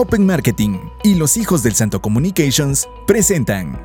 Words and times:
Open 0.00 0.24
Marketing 0.24 0.78
y 1.02 1.16
los 1.16 1.36
hijos 1.36 1.64
del 1.64 1.74
Santo 1.74 2.00
Communications 2.00 2.86
presentan. 3.04 3.84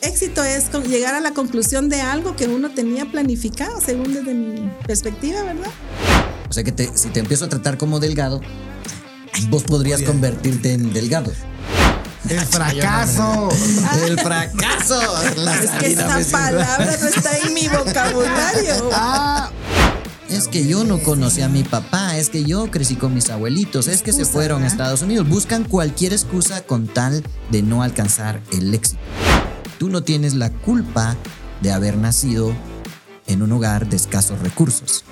Éxito 0.00 0.42
es 0.42 0.70
llegar 0.88 1.14
a 1.14 1.20
la 1.20 1.32
conclusión 1.32 1.90
de 1.90 2.00
algo 2.00 2.36
que 2.36 2.46
uno 2.46 2.70
tenía 2.70 3.04
planificado, 3.04 3.82
según 3.82 4.14
desde 4.14 4.32
mi 4.32 4.70
perspectiva, 4.86 5.42
¿verdad? 5.42 5.68
O 6.48 6.52
sea 6.54 6.64
que 6.64 6.72
te- 6.72 6.96
si 6.96 7.10
te 7.10 7.20
empiezo 7.20 7.44
a 7.44 7.48
tratar 7.50 7.76
como 7.76 8.00
delgado, 8.00 8.40
vos 9.50 9.62
podrías 9.64 10.00
convertirte 10.00 10.72
en 10.72 10.90
delgado. 10.94 11.30
El 12.30 12.40
fracaso. 12.40 13.50
El 14.06 14.18
fracaso. 14.18 15.02
La 15.36 15.54
Es 15.54 15.70
que 15.70 15.96
me- 15.96 16.24
palabra 16.24 16.96
no 16.98 17.08
está 17.08 17.36
en 17.46 17.52
mi 17.52 17.68
vocabulario. 17.68 18.88
Ah, 18.94 19.50
Es 20.30 20.46
que 20.46 20.64
yo 20.64 20.84
no 20.84 21.02
conocí 21.02 21.40
a 21.40 21.48
mi 21.48 21.64
papá, 21.64 22.16
es 22.16 22.30
que 22.30 22.44
yo 22.44 22.70
crecí 22.70 22.94
con 22.94 23.12
mis 23.12 23.30
abuelitos, 23.30 23.88
es 23.88 24.02
que 24.02 24.12
se 24.12 24.24
fueron 24.24 24.62
a. 24.62 24.68
Estados 24.68 25.02
Unidos. 25.02 25.28
Buscan 25.28 25.64
cualquier 25.64 26.12
excusa 26.12 26.62
con 26.62 26.86
tal 26.86 27.24
de 27.50 27.62
no 27.62 27.82
alcanzar 27.82 28.40
el 28.52 28.72
éxito. 28.72 29.00
Tú 29.78 29.90
no 29.90 30.04
tienes 30.04 30.34
la 30.34 30.50
culpa 30.50 31.16
de 31.62 31.72
haber 31.72 31.96
nacido 31.96 32.54
en 33.26 33.42
un 33.42 33.50
hogar 33.50 33.88
de 33.88 33.96
escasos 33.96 34.38
recursos, 34.38 35.04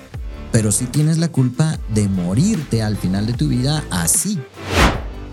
pero 0.53 0.71
sí 0.71 0.85
tienes 0.85 1.17
la 1.17 1.27
culpa 1.27 1.77
de 1.93 2.07
morirte 2.07 2.81
al 2.81 2.95
final 2.95 3.25
de 3.25 3.33
tu 3.33 3.49
vida 3.49 3.83
así. 3.91 4.39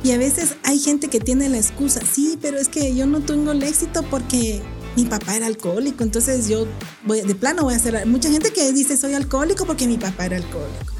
Y 0.03 0.11
a 0.11 0.19
veces 0.19 0.57
hay 0.65 0.81
gente 0.81 1.09
que 1.09 1.21
tiene 1.21 1.49
la 1.49 1.59
excusa, 1.59 2.01
sí, 2.05 2.39
pero 2.43 2.59
es 2.59 2.69
que 2.69 2.95
yo 2.97 3.07
no 3.07 3.21
tengo 3.21 3.53
el 3.53 3.63
éxito 3.63 4.03
porque 4.11 4.63
mi 4.97 5.05
papá 5.05 5.37
era 5.37 5.47
alcohólico, 5.47 6.03
entonces 6.05 6.49
yo 6.49 6.67
voy, 7.05 7.21
de 7.21 7.35
plano 7.35 7.63
voy 7.65 7.75
a 7.75 7.77
hacer... 7.77 8.07
Mucha 8.07 8.31
gente 8.31 8.53
que 8.53 8.73
dice 8.73 8.97
soy 8.97 9.15
alcohólico 9.15 9.65
porque 9.67 9.87
mi 9.87 9.99
papá 9.99 10.27
era 10.27 10.37
alcohólico. 10.37 10.93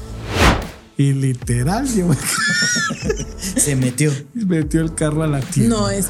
y 0.97 1.13
literal, 1.13 1.87
yo 1.93 2.09
Se 3.57 3.75
metió. 3.75 4.11
metió 4.33 4.81
el 4.81 4.93
carro 4.95 5.23
a 5.23 5.27
la 5.27 5.39
tienda. 5.41 5.75
No 5.77 5.89
es 5.89 6.07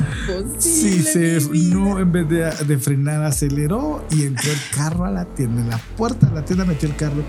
Sí, 0.60 1.02
posible. 1.04 1.40
se, 1.42 1.50
mi 1.50 1.60
vida. 1.60 1.76
no, 1.76 2.00
en 2.00 2.12
vez 2.12 2.30
de, 2.30 2.52
de 2.66 2.78
frenar, 2.78 3.24
aceleró 3.24 4.06
y 4.12 4.24
entró 4.24 4.52
el 4.52 4.60
carro 4.76 5.06
a 5.06 5.12
la 5.12 5.26
tienda. 5.26 5.62
En 5.62 5.70
la 5.70 5.78
puerta 5.98 6.28
de 6.28 6.36
la 6.36 6.46
tienda 6.46 6.66
metió 6.66 6.90
el 6.90 6.96
carro. 6.96 7.24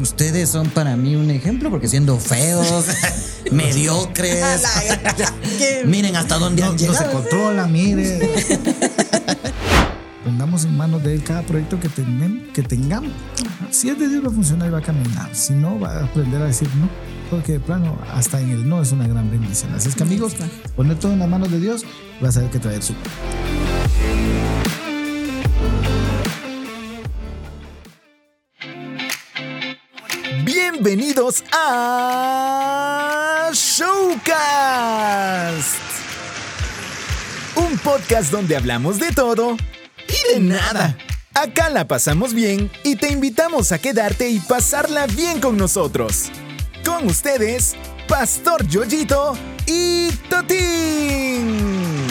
Ustedes 0.00 0.48
son 0.48 0.68
para 0.70 0.96
mí 0.96 1.16
un 1.16 1.30
ejemplo 1.32 1.68
porque 1.68 1.88
siendo 1.88 2.16
feos, 2.18 2.84
mediocres. 3.50 4.62
Miren 5.86 6.14
hasta 6.16 6.38
dónde 6.38 6.62
No, 6.62 6.68
han 6.68 6.72
no 6.74 6.78
se 6.78 6.86
llegado. 6.86 7.12
controla, 7.12 7.66
mire. 7.66 8.30
Pongamos 10.40 10.64
en 10.64 10.74
manos 10.74 11.02
de 11.02 11.12
él 11.16 11.22
cada 11.22 11.42
proyecto 11.42 11.78
que, 11.78 11.90
tenem- 11.90 12.50
que 12.52 12.62
tengamos. 12.62 13.12
Si 13.70 13.90
es 13.90 13.98
de 13.98 14.08
Dios 14.08 14.24
va 14.24 14.28
a 14.28 14.32
funcionar 14.32 14.68
y 14.68 14.70
va 14.70 14.78
a 14.78 14.82
caminar. 14.82 15.34
Si 15.34 15.52
no, 15.52 15.78
va 15.78 15.90
a 15.98 16.04
aprender 16.04 16.40
a 16.40 16.46
decir 16.46 16.66
no. 16.76 16.88
Porque 17.28 17.52
de 17.52 17.60
plano, 17.60 17.98
hasta 18.14 18.40
en 18.40 18.48
el 18.48 18.66
no 18.66 18.80
es 18.80 18.90
una 18.90 19.06
gran 19.06 19.30
bendición. 19.30 19.74
Así 19.74 19.90
es 19.90 19.94
que 19.94 20.02
amigos, 20.02 20.34
poner 20.76 20.98
todo 20.98 21.12
en 21.12 21.18
las 21.18 21.28
manos 21.28 21.50
de 21.50 21.60
Dios, 21.60 21.84
vas 22.22 22.38
a 22.38 22.40
ver 22.40 22.48
que 22.48 22.58
traer 22.58 22.82
su. 22.82 22.94
Bienvenidos 30.44 31.44
a 31.52 33.50
Showcast. 33.52 34.70
Un 37.56 37.76
podcast 37.78 38.32
donde 38.32 38.56
hablamos 38.56 38.98
de 38.98 39.12
todo 39.12 39.58
de 40.32 40.40
nada. 40.40 40.96
Acá 41.34 41.70
la 41.70 41.86
pasamos 41.86 42.34
bien 42.34 42.70
y 42.82 42.96
te 42.96 43.10
invitamos 43.10 43.72
a 43.72 43.78
quedarte 43.78 44.28
y 44.28 44.40
pasarla 44.40 45.06
bien 45.06 45.40
con 45.40 45.56
nosotros. 45.56 46.30
Con 46.84 47.06
ustedes, 47.06 47.76
Pastor 48.08 48.66
Yoyito 48.66 49.36
y 49.66 50.10
Totín. 50.28 52.09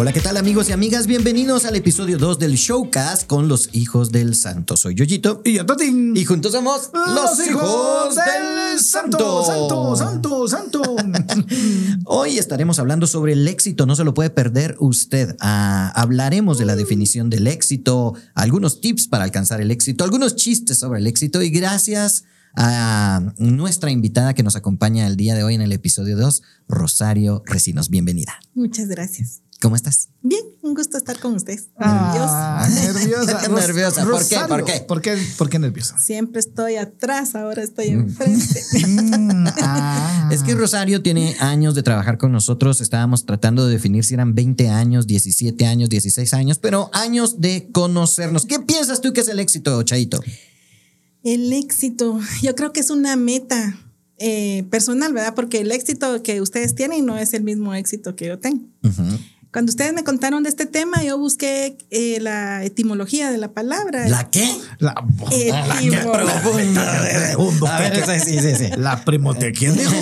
Hola, 0.00 0.14
¿qué 0.14 0.22
tal 0.22 0.38
amigos 0.38 0.70
y 0.70 0.72
amigas? 0.72 1.06
Bienvenidos 1.06 1.66
al 1.66 1.76
episodio 1.76 2.16
2 2.16 2.38
del 2.38 2.54
Showcast 2.54 3.26
con 3.26 3.48
los 3.48 3.68
hijos 3.74 4.10
del 4.10 4.34
santo. 4.34 4.74
Soy 4.78 4.94
Yoyito. 4.94 5.42
Y 5.44 5.52
yo, 5.52 5.66
Totín. 5.66 6.16
Y 6.16 6.24
juntos 6.24 6.52
somos 6.52 6.88
los, 6.94 7.46
hijos 7.46 8.14
del 8.14 8.80
santo. 8.80 9.44
Santo, 9.44 9.96
santo, 9.96 10.48
santo. 10.48 10.96
Hoy 12.06 12.38
estaremos 12.38 12.78
hablando 12.78 13.06
sobre 13.06 13.34
el 13.34 13.46
éxito, 13.46 13.84
no 13.84 13.94
se 13.94 14.04
lo 14.04 14.14
puede 14.14 14.30
perder 14.30 14.74
usted. 14.78 15.36
Ah, 15.38 15.92
hablaremos 15.94 16.56
de 16.56 16.64
la 16.64 16.76
definición 16.76 17.28
del 17.28 17.46
éxito, 17.46 18.14
algunos 18.34 18.80
tips 18.80 19.06
para 19.06 19.24
alcanzar 19.24 19.60
el 19.60 19.70
éxito, 19.70 20.02
algunos 20.02 20.34
chistes 20.34 20.78
sobre 20.78 21.00
el 21.00 21.08
éxito 21.08 21.42
y 21.42 21.50
gracias 21.50 22.24
a 22.56 23.34
nuestra 23.36 23.90
invitada 23.90 24.32
que 24.32 24.42
nos 24.42 24.56
acompaña 24.56 25.06
el 25.06 25.18
día 25.18 25.34
de 25.34 25.44
hoy 25.44 25.56
en 25.56 25.60
el 25.60 25.72
episodio 25.72 26.16
2, 26.16 26.42
Rosario 26.68 27.42
Recinos. 27.44 27.90
Bienvenida. 27.90 28.40
Muchas 28.54 28.88
gracias. 28.88 29.42
¿Cómo 29.60 29.76
estás? 29.76 30.08
Bien, 30.22 30.40
un 30.62 30.74
gusto 30.74 30.96
estar 30.96 31.18
con 31.20 31.34
ustedes. 31.34 31.68
Ah, 31.76 32.66
nerviosa. 32.72 33.48
Nerviosa. 33.48 34.04
¿Por 34.06 34.26
qué? 34.26 34.38
Rosario, 34.38 34.48
¿Por 34.48 34.64
qué? 34.64 34.80
¿Por 34.80 35.02
qué, 35.02 35.18
por 35.36 35.50
qué 35.50 35.58
nerviosa? 35.58 35.98
Siempre 35.98 36.40
estoy 36.40 36.76
atrás, 36.76 37.34
ahora 37.34 37.62
estoy 37.62 37.88
enfrente. 37.88 38.62
Mm, 38.80 39.46
ah. 39.62 40.30
Es 40.32 40.42
que 40.42 40.54
Rosario 40.54 41.02
tiene 41.02 41.36
años 41.40 41.74
de 41.74 41.82
trabajar 41.82 42.16
con 42.16 42.32
nosotros. 42.32 42.80
Estábamos 42.80 43.26
tratando 43.26 43.66
de 43.66 43.72
definir 43.72 44.04
si 44.04 44.14
eran 44.14 44.34
20 44.34 44.68
años, 44.68 45.06
17 45.06 45.66
años, 45.66 45.90
16 45.90 46.32
años, 46.34 46.58
pero 46.58 46.88
años 46.92 47.40
de 47.40 47.68
conocernos. 47.72 48.46
¿Qué 48.46 48.60
piensas 48.60 49.00
tú 49.00 49.12
que 49.12 49.20
es 49.20 49.28
el 49.28 49.38
éxito, 49.38 49.82
Chaito? 49.82 50.22
El 51.22 51.52
éxito, 51.52 52.18
yo 52.42 52.54
creo 52.54 52.72
que 52.72 52.80
es 52.80 52.90
una 52.90 53.16
meta 53.16 53.78
eh, 54.18 54.64
personal, 54.70 55.12
¿verdad? 55.12 55.34
Porque 55.34 55.60
el 55.60 55.72
éxito 55.72 56.22
que 56.22 56.40
ustedes 56.40 56.74
tienen 56.74 57.04
no 57.04 57.18
es 57.18 57.34
el 57.34 57.42
mismo 57.42 57.74
éxito 57.74 58.16
que 58.16 58.26
yo 58.26 58.38
tengo. 58.38 58.64
Cuando 59.52 59.70
ustedes 59.70 59.92
me 59.92 60.04
contaron 60.04 60.44
de 60.44 60.48
este 60.48 60.64
tema, 60.66 61.02
yo 61.02 61.18
busqué 61.18 61.76
eh, 61.90 62.18
la 62.20 62.62
etimología 62.64 63.32
de 63.32 63.38
la 63.38 63.52
palabra. 63.52 64.08
¿La 64.08 64.30
qué? 64.30 64.48
La, 64.78 64.94
Etimo- 64.94 66.12
A 67.68 67.80
ver, 67.80 67.92
esa- 67.94 68.18
sí, 68.20 68.38
sí, 68.38 68.54
sí. 68.56 68.70
la 68.76 69.04
primote, 69.04 69.50
¿quién 69.52 69.76
dijo? 69.76 69.92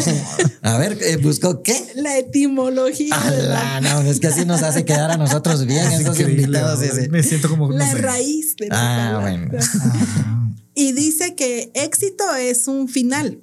A 0.62 0.76
ver, 0.76 0.98
eh, 1.00 1.16
¿buscó 1.16 1.62
qué? 1.62 1.82
La 1.94 2.19
etimología 2.19 3.16
de 3.19 3.42
la, 3.44 3.81
no, 3.81 4.03
es 4.03 4.20
que 4.20 4.26
así 4.26 4.44
nos 4.44 4.62
hace 4.62 4.84
quedar 4.84 5.10
a 5.12 5.16
nosotros 5.16 5.65
bien, 5.65 5.86
Es 5.92 6.00
esos 6.00 6.20
invitados. 6.20 6.80
Me 7.10 7.22
siento 7.22 7.48
como. 7.48 7.70
no 7.70 7.78
la 7.78 7.91
sé. 7.91 7.98
raíz 7.98 8.54
de 8.56 8.69
la 8.69 8.75
Ah, 8.76 9.12
palabra. 9.20 9.48
bueno. 9.48 9.59
Y 10.75 10.92
dice 10.92 11.34
que 11.34 11.72
éxito 11.75 12.34
es 12.34 12.69
un 12.69 12.88
final, 12.88 13.41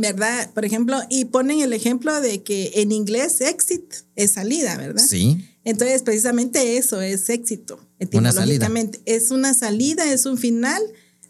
¿verdad? 0.00 0.50
Por 0.52 0.64
ejemplo, 0.64 0.98
y 1.08 1.26
ponen 1.26 1.60
el 1.60 1.72
ejemplo 1.72 2.20
de 2.20 2.42
que 2.42 2.72
en 2.76 2.92
inglés 2.92 3.40
exit 3.40 3.84
es 4.16 4.32
salida, 4.32 4.76
¿verdad? 4.76 5.04
Sí. 5.06 5.46
Entonces, 5.64 6.02
precisamente 6.02 6.76
eso 6.78 7.00
es 7.00 7.28
éxito. 7.28 7.78
Una 8.12 8.32
salida. 8.32 8.68
Es 9.04 9.30
una 9.30 9.52
salida, 9.54 10.10
es 10.10 10.24
un 10.26 10.38
final, 10.38 10.82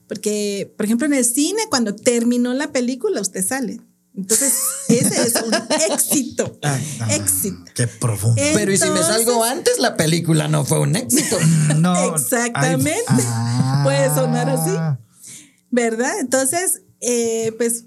porque, 0.09 0.73
por 0.77 0.87
ejemplo, 0.87 1.07
en 1.07 1.15
el 1.15 1.25
cine, 1.25 1.61
cuando 1.69 1.95
terminó 1.97 2.55
la 2.55 2.71
película, 2.73 3.21
usted 3.21 3.45
sale. 3.47 3.81
Entonces, 4.17 4.53
ese 4.89 5.23
es 5.23 5.35
un 5.35 5.53
éxito. 5.93 6.59
éxito. 7.11 7.65
Qué 7.75 7.87
profundo. 7.87 8.41
Pero 8.55 8.73
¿y 8.73 8.77
si 8.77 8.85
me 8.85 8.91
Entonces- 8.91 9.25
salgo 9.25 9.45
antes? 9.45 9.79
La 9.79 9.97
película 9.97 10.49
no 10.49 10.65
fue 10.65 10.81
un 10.81 10.97
éxito. 10.97 11.39
No. 11.77 12.15
Exactamente. 12.15 12.95
ay, 13.07 13.25
ah. 13.27 13.81
Puede 13.85 14.09
sonar 14.15 14.49
así. 14.51 14.71
¿Verdad? 15.71 16.19
Entonces, 16.21 16.83
eh, 17.01 17.53
pues 17.57 17.85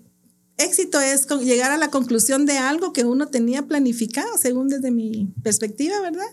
éxito 0.58 1.00
es 1.02 1.26
con- 1.26 1.44
llegar 1.44 1.72
a 1.72 1.78
la 1.78 1.90
conclusión 1.90 2.46
de 2.46 2.58
algo 2.58 2.94
que 2.94 3.06
uno 3.06 3.28
tenía 3.28 3.68
planificado, 3.68 4.38
según 4.38 4.68
desde 4.70 4.92
mi 4.92 5.34
perspectiva, 5.44 6.00
¿verdad? 6.02 6.26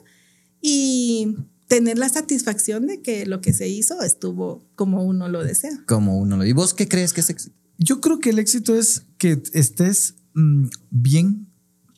Y 0.60 1.36
tener 1.68 1.98
la 1.98 2.08
satisfacción 2.08 2.86
de 2.86 3.00
que 3.00 3.26
lo 3.26 3.40
que 3.40 3.52
se 3.52 3.68
hizo 3.68 4.02
estuvo 4.02 4.64
como 4.74 5.04
uno 5.04 5.28
lo 5.28 5.42
desea. 5.44 5.82
Como 5.86 6.18
uno 6.18 6.36
lo. 6.36 6.44
¿Y 6.44 6.52
vos 6.52 6.74
qué 6.74 6.88
crees 6.88 7.12
que 7.12 7.20
es 7.20 7.30
éxito? 7.30 7.54
Yo 7.78 8.00
creo 8.00 8.18
que 8.20 8.30
el 8.30 8.38
éxito 8.38 8.74
es 8.76 9.04
que 9.18 9.42
estés 9.54 10.14
mm, 10.34 10.66
bien 10.90 11.46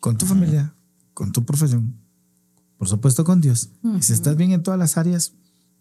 con 0.00 0.16
tu 0.18 0.26
familia, 0.26 0.74
con 1.14 1.32
tu 1.32 1.44
profesión, 1.44 1.96
por 2.76 2.88
supuesto 2.88 3.24
con 3.24 3.40
Dios. 3.40 3.70
Y 3.98 4.02
si 4.02 4.12
estás 4.12 4.36
bien 4.36 4.52
en 4.52 4.62
todas 4.62 4.78
las 4.78 4.96
áreas, 4.96 5.32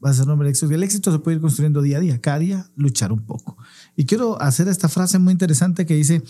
vas 0.01 0.12
a 0.12 0.15
ser 0.15 0.25
un 0.25 0.31
hombre 0.31 0.48
de 0.48 0.51
éxito. 0.51 0.71
Y 0.71 0.75
el 0.75 0.83
éxito 0.83 1.12
se 1.12 1.19
puede 1.19 1.36
ir 1.36 1.42
construyendo 1.42 1.81
día 1.81 1.98
a 1.98 2.01
día, 2.01 2.19
cada 2.19 2.39
día 2.39 2.69
luchar 2.75 3.12
un 3.12 3.25
poco. 3.25 3.57
Y 3.95 4.06
quiero 4.06 4.42
hacer 4.42 4.68
esta 4.68 4.89
frase 4.89 5.19
muy 5.19 5.31
interesante 5.31 5.86
que 5.86 5.94
dice, 5.95 6.24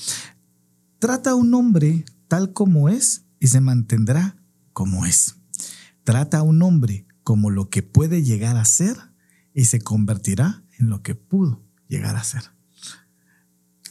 trata 0.99 1.31
a 1.31 1.35
un 1.35 1.53
hombre 1.53 2.05
tal 2.27 2.53
como 2.53 2.89
es 2.89 3.23
y 3.39 3.47
se 3.47 3.61
mantendrá 3.61 4.35
como 4.73 5.05
es. 5.05 5.35
Trata 6.03 6.39
a 6.39 6.43
un 6.43 6.61
hombre 6.61 7.07
como 7.23 7.49
lo 7.49 7.69
que 7.69 7.81
puede 7.81 8.23
llegar 8.23 8.57
a 8.57 8.65
ser 8.65 8.97
y 9.53 9.65
se 9.65 9.81
convertirá 9.81 10.63
en 10.79 10.89
lo 10.89 11.01
que 11.01 11.15
pudo 11.15 11.63
llegar 11.87 12.15
a 12.15 12.23
ser. 12.23 12.43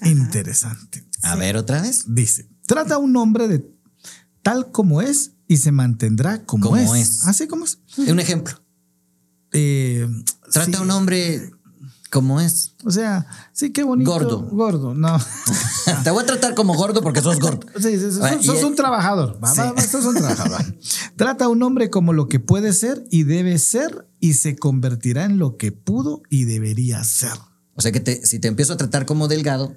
Interesante. 0.02 1.04
A 1.22 1.36
ver, 1.36 1.56
otra 1.56 1.82
vez. 1.82 2.04
Dice, 2.08 2.48
trata 2.66 2.94
a 2.94 2.98
un 2.98 3.16
hombre 3.16 3.48
de 3.48 3.70
tal 4.42 4.70
como 4.72 5.02
es 5.02 5.32
y 5.46 5.58
se 5.58 5.72
mantendrá 5.72 6.44
como, 6.46 6.66
Como 6.66 6.76
es. 6.76 6.92
es. 6.94 7.26
Así 7.26 7.46
como 7.46 7.64
es. 7.64 7.78
Un 7.96 8.20
ejemplo. 8.20 8.54
Eh, 9.52 10.06
Trata 10.52 10.70
sí. 10.72 10.76
a 10.76 10.80
un 10.82 10.90
hombre 10.90 11.50
¿Cómo 12.10 12.40
es? 12.40 12.72
O 12.84 12.90
sea, 12.90 13.24
sí, 13.52 13.70
qué 13.70 13.84
bonito. 13.84 14.10
Gordo. 14.10 14.40
Gordo, 14.50 14.94
no. 14.94 15.16
Te 16.04 16.10
voy 16.10 16.24
a 16.24 16.26
tratar 16.26 16.56
como 16.56 16.74
gordo 16.74 17.02
porque 17.02 17.20
sos 17.20 17.38
gordo. 17.38 17.60
Sí, 17.80 17.96
sí, 18.00 18.10
sos, 18.42 18.64
un 18.64 18.74
trabajador. 18.74 19.38
Va, 19.42 19.52
Sí. 19.54 19.60
va, 19.60 19.72
va, 19.72 19.80
sos 19.80 20.04
un 20.04 20.16
trabajador. 20.16 20.60
Trata 21.14 21.44
a 21.44 21.48
un 21.48 21.62
hombre 21.62 21.88
como 21.88 22.12
lo 22.12 22.26
que 22.26 22.40
puede 22.40 22.72
ser 22.72 23.06
y 23.12 23.22
debe 23.22 23.58
ser 23.60 24.08
y 24.18 24.34
se 24.34 24.56
convertirá 24.56 25.24
en 25.24 25.38
lo 25.38 25.56
que 25.56 25.70
pudo 25.70 26.22
y 26.28 26.46
debería 26.46 27.04
ser. 27.04 27.30
O 27.74 27.80
sea 27.80 27.92
que 27.92 28.00
te- 28.00 28.26
si 28.26 28.40
te 28.40 28.48
empiezo 28.48 28.72
a 28.72 28.76
tratar 28.76 29.06
como 29.06 29.28
delgado, 29.28 29.76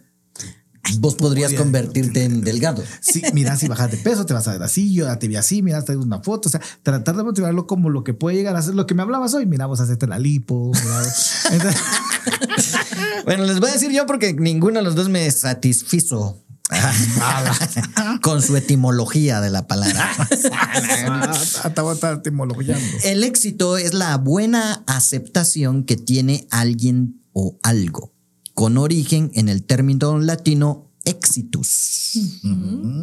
vos 1.00 1.16
podrías 1.16 1.52
podría- 1.52 1.60
convertirte 1.64 2.24
en 2.26 2.42
delgado. 2.42 2.84
Sí, 3.02 3.22
mira, 3.34 3.56
si 3.58 3.68
bajas 3.68 3.92
de 3.92 3.98
peso, 3.98 4.26
te 4.26 4.34
vas 4.34 4.48
a 4.48 4.52
ver 4.54 4.64
así, 4.64 4.94
yo 4.94 5.06
ya 5.06 5.18
te 5.20 5.28
vi 5.28 5.36
así, 5.36 5.62
mira, 5.62 5.82
te 5.84 5.96
una 5.96 6.22
foto, 6.22 6.50
o 6.50 6.52
sea, 6.52 6.62
tratar 6.84 7.16
de 7.16 7.24
motivarlo 7.24 7.68
como 7.68 7.90
lo 7.90 8.04
que 8.04 8.14
puede 8.14 8.36
llegar 8.38 8.56
a 8.56 8.62
ser 8.62 8.76
lo 8.76 8.86
que 8.86 8.94
me 8.96 9.02
hablabas 9.02 9.34
hoy, 9.34 9.46
mira, 9.46 9.66
vos 9.66 9.80
hacerte 9.80 10.08
la 10.08 10.20
lipo, 10.20 10.72
entonces, 10.76 11.44
Bueno, 13.26 13.46
les 13.46 13.60
voy 13.60 13.70
a 13.70 13.74
decir 13.74 13.92
yo 13.92 14.06
porque 14.06 14.34
ninguno 14.34 14.80
de 14.80 14.84
los 14.84 14.96
dos 14.96 15.10
me 15.10 15.30
satisfizo 15.32 16.40
con 18.22 18.42
su 18.42 18.56
etimología 18.58 19.42
de 19.42 19.50
la 19.50 19.68
palabra. 19.68 20.10
hasta 21.64 21.82
voy 21.82 21.92
a 21.92 21.94
estar 21.94 22.16
etimologiando. 22.18 22.86
El 23.04 23.24
éxito 23.24 23.78
es 23.78 23.94
la 23.94 24.18
buena 24.18 24.84
aceptación 24.88 25.84
que 25.84 25.96
tiene 25.98 26.48
alguien 26.52 27.22
o 27.34 27.58
algo, 27.64 28.13
con 28.54 28.78
origen 28.78 29.32
en 29.34 29.50
el 29.50 29.64
término 29.64 30.20
latino 30.20 30.90
exitus, 31.06 32.12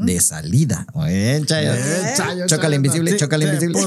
de 0.05 0.21
salida. 0.21 0.87
Oye, 0.95 1.43
Chayo. 1.45 1.75
Eh, 1.75 2.15
Chayo, 2.17 2.47
Chócale 2.47 2.63
Chayo, 2.63 2.77
invisible, 2.77 3.17
chócale 3.17 3.47
sí, 3.47 3.67
invisible. 3.67 3.81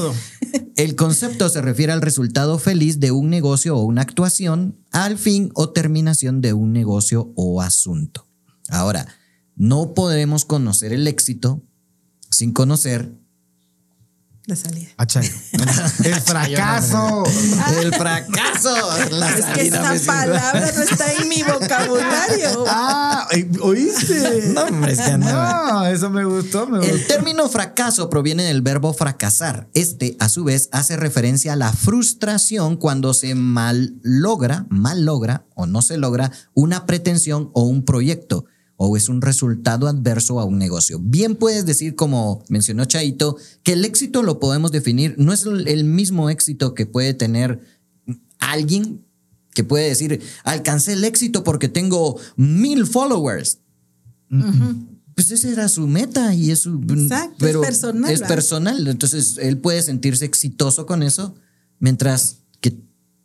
El 0.75 0.95
concepto 0.95 1.49
se 1.49 1.61
refiere 1.61 1.93
al 1.93 2.01
resultado 2.01 2.59
feliz 2.59 2.99
de 2.99 3.11
un 3.11 3.29
negocio 3.29 3.75
o 3.75 3.83
una 3.83 4.01
actuación, 4.01 4.77
al 4.91 5.17
fin 5.17 5.51
o 5.55 5.69
terminación 5.69 6.41
de 6.41 6.53
un 6.53 6.73
negocio 6.73 7.31
o 7.35 7.61
asunto. 7.61 8.27
Ahora, 8.69 9.07
no 9.55 9.93
podemos 9.93 10.45
conocer 10.45 10.93
el 10.93 11.07
éxito 11.07 11.63
sin 12.29 12.53
conocer 12.53 13.13
La 14.45 14.57
salida. 14.57 14.89
A 14.97 15.05
Chayo. 15.07 15.31
El 16.03 16.15
fracaso. 16.15 17.23
el 17.81 17.93
fracaso. 17.93 18.75
La 19.11 19.29
Es 19.29 19.45
que 19.45 19.69
salida 19.69 19.93
sirve. 19.97 20.05
palabra 20.05 20.71
no 20.75 20.81
está 20.81 21.13
en 21.13 21.29
mi 21.29 21.43
vocabulario. 21.43 22.65
Ah, 22.67 23.25
¿oíste? 23.61 24.49
No, 24.53 24.63
hombre, 24.63 24.91
es 24.93 24.99
que. 24.99 25.17
No, 25.17 25.85
eso 25.85 26.09
me 26.09 26.25
gustó, 26.25 26.67
me 26.67 26.85
El 26.85 27.07
término 27.07 27.47
fracaso 27.47 28.09
proviene 28.09 28.43
del 28.43 28.61
verbo 28.61 28.93
fracasar. 28.93 29.69
Este, 29.73 30.17
a 30.19 30.27
su 30.27 30.43
vez, 30.43 30.67
hace 30.73 30.97
referencia 30.97 31.53
a 31.53 31.55
la 31.55 31.71
frustración 31.71 32.75
cuando 32.75 33.13
se 33.13 33.35
mal 33.35 33.95
logra, 34.01 34.65
mal 34.67 35.05
logra 35.05 35.45
o 35.55 35.67
no 35.67 35.81
se 35.81 35.95
logra 35.97 36.31
una 36.53 36.85
pretensión 36.85 37.49
o 37.53 37.63
un 37.63 37.85
proyecto 37.85 38.45
o 38.85 38.97
es 38.97 39.09
un 39.09 39.21
resultado 39.21 39.87
adverso 39.87 40.39
a 40.39 40.45
un 40.45 40.57
negocio. 40.57 40.99
Bien 41.01 41.35
puedes 41.35 41.65
decir, 41.65 41.95
como 41.95 42.43
mencionó 42.49 42.85
Chaito, 42.85 43.37
que 43.63 43.73
el 43.73 43.85
éxito 43.85 44.23
lo 44.23 44.39
podemos 44.39 44.71
definir, 44.71 45.15
no 45.17 45.31
es 45.33 45.45
el 45.45 45.83
mismo 45.85 46.29
éxito 46.29 46.73
que 46.73 46.85
puede 46.85 47.13
tener 47.13 47.61
alguien 48.39 49.05
que 49.53 49.63
puede 49.63 49.87
decir, 49.87 50.19
alcancé 50.43 50.93
el 50.93 51.03
éxito 51.03 51.43
porque 51.43 51.69
tengo 51.69 52.19
mil 52.35 52.85
followers. 52.85 53.59
Pues 55.15 55.29
esa 55.31 55.49
era 55.49 55.69
su 55.69 55.87
meta 55.87 56.33
y 56.33 56.49
eso. 56.51 56.77
Exacto, 56.89 57.45
es 57.47 57.55
personal, 57.57 58.11
Es 58.11 58.19
¿verdad? 58.21 58.35
personal. 58.35 58.87
Entonces 58.87 59.37
él 59.39 59.59
puede 59.59 59.81
sentirse 59.83 60.25
exitoso 60.25 60.85
con 60.87 61.03
eso, 61.03 61.35
mientras 61.79 62.42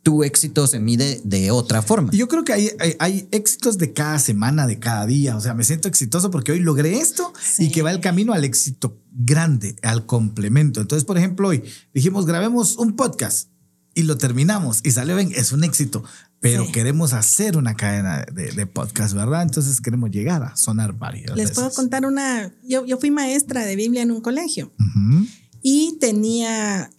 tu 0.01 0.23
éxito 0.23 0.65
se 0.65 0.79
mide 0.79 1.21
de 1.23 1.51
otra 1.51 1.81
forma. 1.81 2.09
Yo 2.13 2.27
creo 2.27 2.43
que 2.45 2.53
hay, 2.53 2.69
hay, 2.79 2.95
hay 2.99 3.27
éxitos 3.31 3.77
de 3.77 3.91
cada 3.93 4.17
semana, 4.19 4.65
de 4.65 4.79
cada 4.79 5.05
día. 5.05 5.35
O 5.35 5.41
sea, 5.41 5.53
me 5.53 5.63
siento 5.63 5.87
exitoso 5.87 6.31
porque 6.31 6.51
hoy 6.53 6.59
logré 6.59 6.97
esto 6.99 7.33
y 7.57 7.65
Sí. 7.65 7.71
que 7.71 7.81
va 7.81 7.91
el 7.91 7.99
camino 7.99 8.33
al 8.33 8.43
éxito 8.45 8.97
grande, 9.11 9.75
al 9.81 10.05
complemento. 10.05 10.79
Entonces, 10.81 11.03
por 11.05 11.17
ejemplo, 11.17 11.49
hoy 11.49 11.63
dijimos, 11.93 12.25
grabemos 12.25 12.77
un 12.77 12.95
podcast 12.95 13.49
y 13.93 14.03
lo 14.03 14.17
terminamos 14.17 14.79
y 14.83 14.91
salió 14.91 15.15
bien, 15.17 15.31
es 15.35 15.51
un 15.51 15.63
éxito. 15.65 16.03
Pero 16.39 16.65
Sí. 16.65 16.71
queremos 16.71 17.11
hacer 17.11 17.57
una 17.57 17.75
cadena 17.75 18.25
de, 18.33 18.53
de 18.53 18.65
podcast, 18.65 19.13
¿verdad? 19.13 19.41
Entonces 19.43 19.81
queremos 19.81 20.09
llegar 20.11 20.41
a 20.43 20.55
sonar 20.55 20.93
varios. 20.97 21.35
Les 21.35 21.51
puedo 21.51 21.69
contar 21.71 22.05
una. 22.05 22.53
Yo, 22.63 22.85
yo 22.85 22.97
fui 22.97 23.11
maestra 23.11 23.65
de 23.65 23.75
Biblia 23.75 24.01
en 24.03 24.11
un 24.11 24.21
colegio 24.21 24.71
Ujú. 24.79 25.25
y 25.61 25.97
tenía 25.99 26.89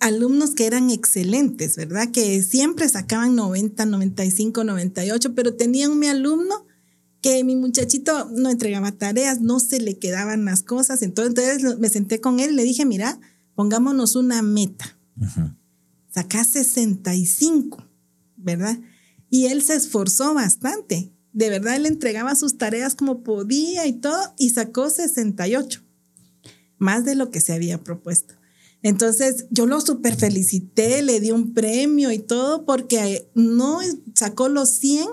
alumnos 0.00 0.54
que 0.54 0.66
eran 0.66 0.90
excelentes, 0.90 1.76
¿verdad? 1.76 2.10
Que 2.10 2.42
siempre 2.42 2.88
sacaban 2.88 3.34
90, 3.34 3.86
95, 3.86 4.64
98, 4.64 5.34
pero 5.34 5.54
tenía 5.54 5.88
un 5.88 5.98
mi 5.98 6.06
alumno 6.06 6.66
que 7.20 7.42
mi 7.42 7.56
muchachito 7.56 8.30
no 8.30 8.48
entregaba 8.48 8.92
tareas, 8.92 9.40
no 9.40 9.58
se 9.58 9.80
le 9.80 9.98
quedaban 9.98 10.44
las 10.44 10.62
cosas. 10.62 11.02
Entonces, 11.02 11.58
entonces 11.58 11.78
me 11.78 11.88
senté 11.88 12.20
con 12.20 12.40
él 12.40 12.52
y 12.52 12.54
le 12.54 12.64
dije, 12.64 12.84
mira, 12.84 13.18
pongámonos 13.54 14.14
una 14.14 14.40
meta. 14.42 14.96
Sacá 16.14 16.44
65, 16.44 17.84
¿verdad? 18.36 18.78
Y 19.30 19.46
él 19.46 19.62
se 19.62 19.74
esforzó 19.74 20.32
bastante. 20.32 21.12
De 21.32 21.50
verdad, 21.50 21.76
él 21.76 21.86
entregaba 21.86 22.34
sus 22.34 22.56
tareas 22.56 22.94
como 22.94 23.22
podía 23.22 23.86
y 23.86 23.94
todo, 23.94 24.34
y 24.38 24.50
sacó 24.50 24.88
68, 24.88 25.82
más 26.78 27.04
de 27.04 27.14
lo 27.14 27.30
que 27.30 27.40
se 27.40 27.52
había 27.52 27.82
propuesto. 27.82 28.37
Entonces, 28.82 29.46
yo 29.50 29.66
lo 29.66 29.80
super 29.80 30.16
felicité, 30.16 31.02
le 31.02 31.20
di 31.20 31.32
un 31.32 31.52
premio 31.52 32.12
y 32.12 32.18
todo, 32.18 32.64
porque 32.64 33.28
no 33.34 33.80
sacó 34.14 34.48
los 34.48 34.70
100, 34.70 35.08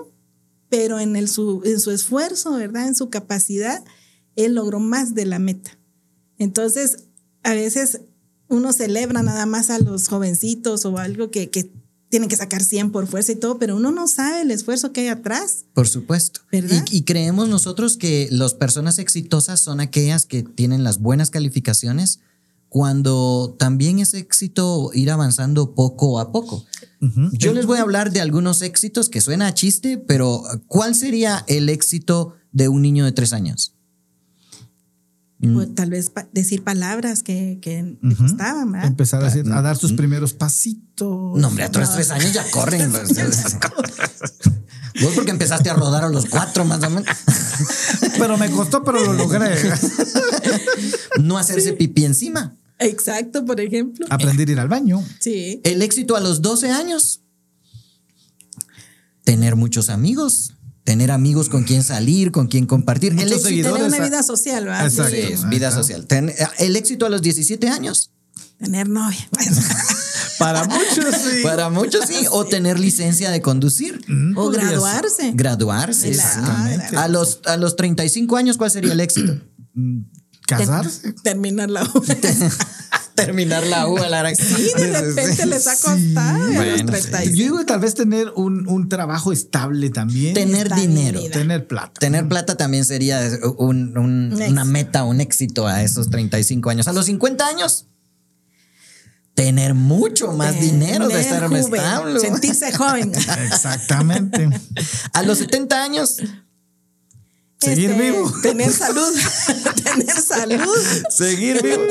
pero 0.68 1.00
en, 1.00 1.16
el, 1.16 1.28
su, 1.28 1.62
en 1.64 1.80
su 1.80 1.90
esfuerzo, 1.90 2.52
¿verdad? 2.52 2.86
En 2.86 2.94
su 2.94 3.10
capacidad, 3.10 3.84
él 4.36 4.54
logró 4.54 4.78
más 4.78 5.14
de 5.14 5.26
la 5.26 5.38
meta. 5.38 5.78
Entonces, 6.38 7.08
a 7.42 7.54
veces 7.54 8.02
uno 8.48 8.72
celebra 8.72 9.22
nada 9.22 9.46
más 9.46 9.70
a 9.70 9.78
los 9.78 10.08
jovencitos 10.08 10.84
o 10.84 10.98
algo 10.98 11.30
que, 11.30 11.50
que 11.50 11.72
tienen 12.08 12.28
que 12.28 12.36
sacar 12.36 12.62
100 12.62 12.92
por 12.92 13.08
fuerza 13.08 13.32
y 13.32 13.36
todo, 13.36 13.58
pero 13.58 13.76
uno 13.76 13.90
no 13.90 14.06
sabe 14.06 14.42
el 14.42 14.52
esfuerzo 14.52 14.92
que 14.92 15.02
hay 15.02 15.08
atrás. 15.08 15.64
Por 15.74 15.88
supuesto. 15.88 16.40
¿Verdad? 16.52 16.84
Y, 16.90 16.98
y 16.98 17.02
creemos 17.02 17.48
nosotros 17.48 17.96
que 17.96 18.28
las 18.30 18.54
personas 18.54 19.00
exitosas 19.00 19.58
son 19.58 19.80
aquellas 19.80 20.24
que 20.24 20.44
tienen 20.44 20.84
las 20.84 21.00
buenas 21.00 21.30
calificaciones 21.30 22.20
cuando 22.76 23.56
también 23.58 24.00
es 24.00 24.12
éxito 24.12 24.90
ir 24.92 25.10
avanzando 25.10 25.74
poco 25.74 26.20
a 26.20 26.30
poco. 26.30 26.62
Yo 27.32 27.54
les 27.54 27.64
voy 27.64 27.78
a 27.78 27.80
hablar 27.80 28.12
de 28.12 28.20
algunos 28.20 28.60
éxitos 28.60 29.08
que 29.08 29.22
suena 29.22 29.46
a 29.46 29.54
chiste, 29.54 29.96
pero 29.96 30.42
¿cuál 30.66 30.94
sería 30.94 31.42
el 31.48 31.70
éxito 31.70 32.34
de 32.52 32.68
un 32.68 32.82
niño 32.82 33.06
de 33.06 33.12
tres 33.12 33.32
años? 33.32 33.72
Mm. 35.38 35.56
O 35.56 35.66
tal 35.68 35.88
vez 35.88 36.10
pa- 36.10 36.28
decir 36.34 36.64
palabras 36.64 37.22
que, 37.22 37.60
que 37.62 37.96
le 38.02 38.14
costaban, 38.14 38.70
¿verdad? 38.72 38.88
Empezar 38.88 39.24
a, 39.24 39.28
hacer- 39.28 39.50
a 39.50 39.62
dar 39.62 39.78
sus 39.78 39.94
primeros 39.94 40.34
pasitos. 40.34 41.38
No, 41.38 41.48
hombre, 41.48 41.64
a 41.64 41.70
tres, 41.72 41.90
tres 41.94 42.10
años 42.10 42.34
ya 42.34 42.44
corren. 42.50 42.92
pues. 42.92 43.56
Vos 45.00 45.12
porque 45.14 45.30
empezaste 45.30 45.70
a 45.70 45.74
rodar 45.74 46.04
a 46.04 46.08
los 46.10 46.26
cuatro 46.26 46.66
más 46.66 46.82
o 46.84 46.90
menos. 46.90 47.06
Pero 48.18 48.36
me 48.36 48.50
costó, 48.50 48.84
pero 48.84 49.02
lo 49.02 49.14
logré. 49.14 49.48
No 51.18 51.38
hacerse 51.38 51.72
pipí 51.72 52.04
encima. 52.04 52.54
Exacto, 52.78 53.44
por 53.44 53.60
ejemplo. 53.60 54.06
Aprendí 54.10 54.42
a 54.42 54.52
ir 54.52 54.60
al 54.60 54.68
baño. 54.68 55.02
Sí. 55.20 55.60
El 55.64 55.82
éxito 55.82 56.16
a 56.16 56.20
los 56.20 56.42
12 56.42 56.70
años. 56.70 57.22
Tener 59.24 59.56
muchos 59.56 59.88
amigos. 59.90 60.52
Tener 60.84 61.10
amigos 61.10 61.48
con 61.48 61.64
quien 61.64 61.82
salir, 61.82 62.30
con 62.30 62.46
quien 62.46 62.66
compartir. 62.66 63.12
El 63.12 63.20
éxito, 63.22 63.40
seguidores. 63.48 63.82
Tener 63.82 63.98
una 63.98 64.04
vida 64.06 64.22
social, 64.22 64.64
¿verdad? 64.66 64.86
Exacto. 64.86 65.16
Sí, 65.16 65.46
vida 65.48 65.72
social. 65.72 66.06
Ten- 66.06 66.32
el 66.58 66.76
éxito 66.76 67.06
a 67.06 67.08
los 67.08 67.22
17 67.22 67.68
años. 67.68 68.12
Tener 68.58 68.88
novia. 68.88 69.28
Para 70.38 70.64
muchos, 70.64 71.14
sí. 71.16 71.42
Para 71.42 71.70
muchos 71.70 72.04
sí. 72.06 72.26
O 72.30 72.44
tener 72.44 72.78
licencia 72.78 73.30
de 73.30 73.42
conducir. 73.42 74.00
o 74.36 74.48
graduarse. 74.50 75.32
Graduarse. 75.34 76.16
A 76.96 77.08
los, 77.08 77.40
a 77.46 77.56
los 77.56 77.74
35 77.74 78.36
años, 78.36 78.56
¿cuál 78.56 78.70
sería 78.70 78.92
el 78.92 79.00
éxito? 79.00 79.40
Casarse. 80.46 81.12
Terminar 81.22 81.70
la 81.70 81.82
U. 81.84 82.04
Terminar 83.16 83.66
la 83.66 83.88
U 83.88 83.96
a 83.96 84.08
la 84.10 84.34
Sí, 84.34 84.70
de 84.76 84.86
repente 85.00 85.46
les 85.46 85.66
ha 85.66 85.70
costado 85.76 86.44
a 86.44 86.48
los 86.48 86.54
Bueno, 86.54 86.76
sí. 86.76 86.84
35. 86.84 87.24
Yo 87.24 87.30
digo 87.44 87.58
que 87.58 87.64
tal 87.64 87.80
vez 87.80 87.94
tener 87.94 88.30
un, 88.36 88.68
un 88.68 88.88
trabajo 88.90 89.32
estable 89.32 89.88
también. 89.90 90.34
Tener 90.34 90.74
dinero. 90.74 91.20
Tener 91.32 91.66
plata. 91.66 91.98
Tener 91.98 92.28
plata 92.28 92.56
también 92.56 92.84
sería 92.84 93.20
un- 93.58 93.96
un- 93.96 94.32
Un 94.34 94.42
una 94.42 94.64
meta, 94.66 95.04
un 95.04 95.20
éxito 95.22 95.66
a 95.66 95.82
esos 95.82 96.10
35 96.10 96.68
años. 96.70 96.88
A 96.88 96.92
los 96.92 97.06
50 97.06 97.46
años, 97.48 97.86
tener 99.34 99.72
mucho 99.74 100.32
más 100.32 100.60
dinero 100.60 101.08
de 101.08 101.20
estar 101.20 101.46
joven, 101.48 101.74
establo. 101.74 102.20
Sentirse 102.20 102.72
joven. 102.72 103.12
Exactamente. 103.46 104.48
A 105.14 105.22
los 105.22 105.38
70 105.38 105.82
años, 105.82 106.16
Seguir 107.70 107.90
Este, 107.90 108.02
vivo. 108.02 108.32
Tener 108.42 108.72
salud. 108.72 109.12
tener 109.84 110.16
salud. 110.16 110.76
seguir 111.10 111.62
vivo. 111.62 111.82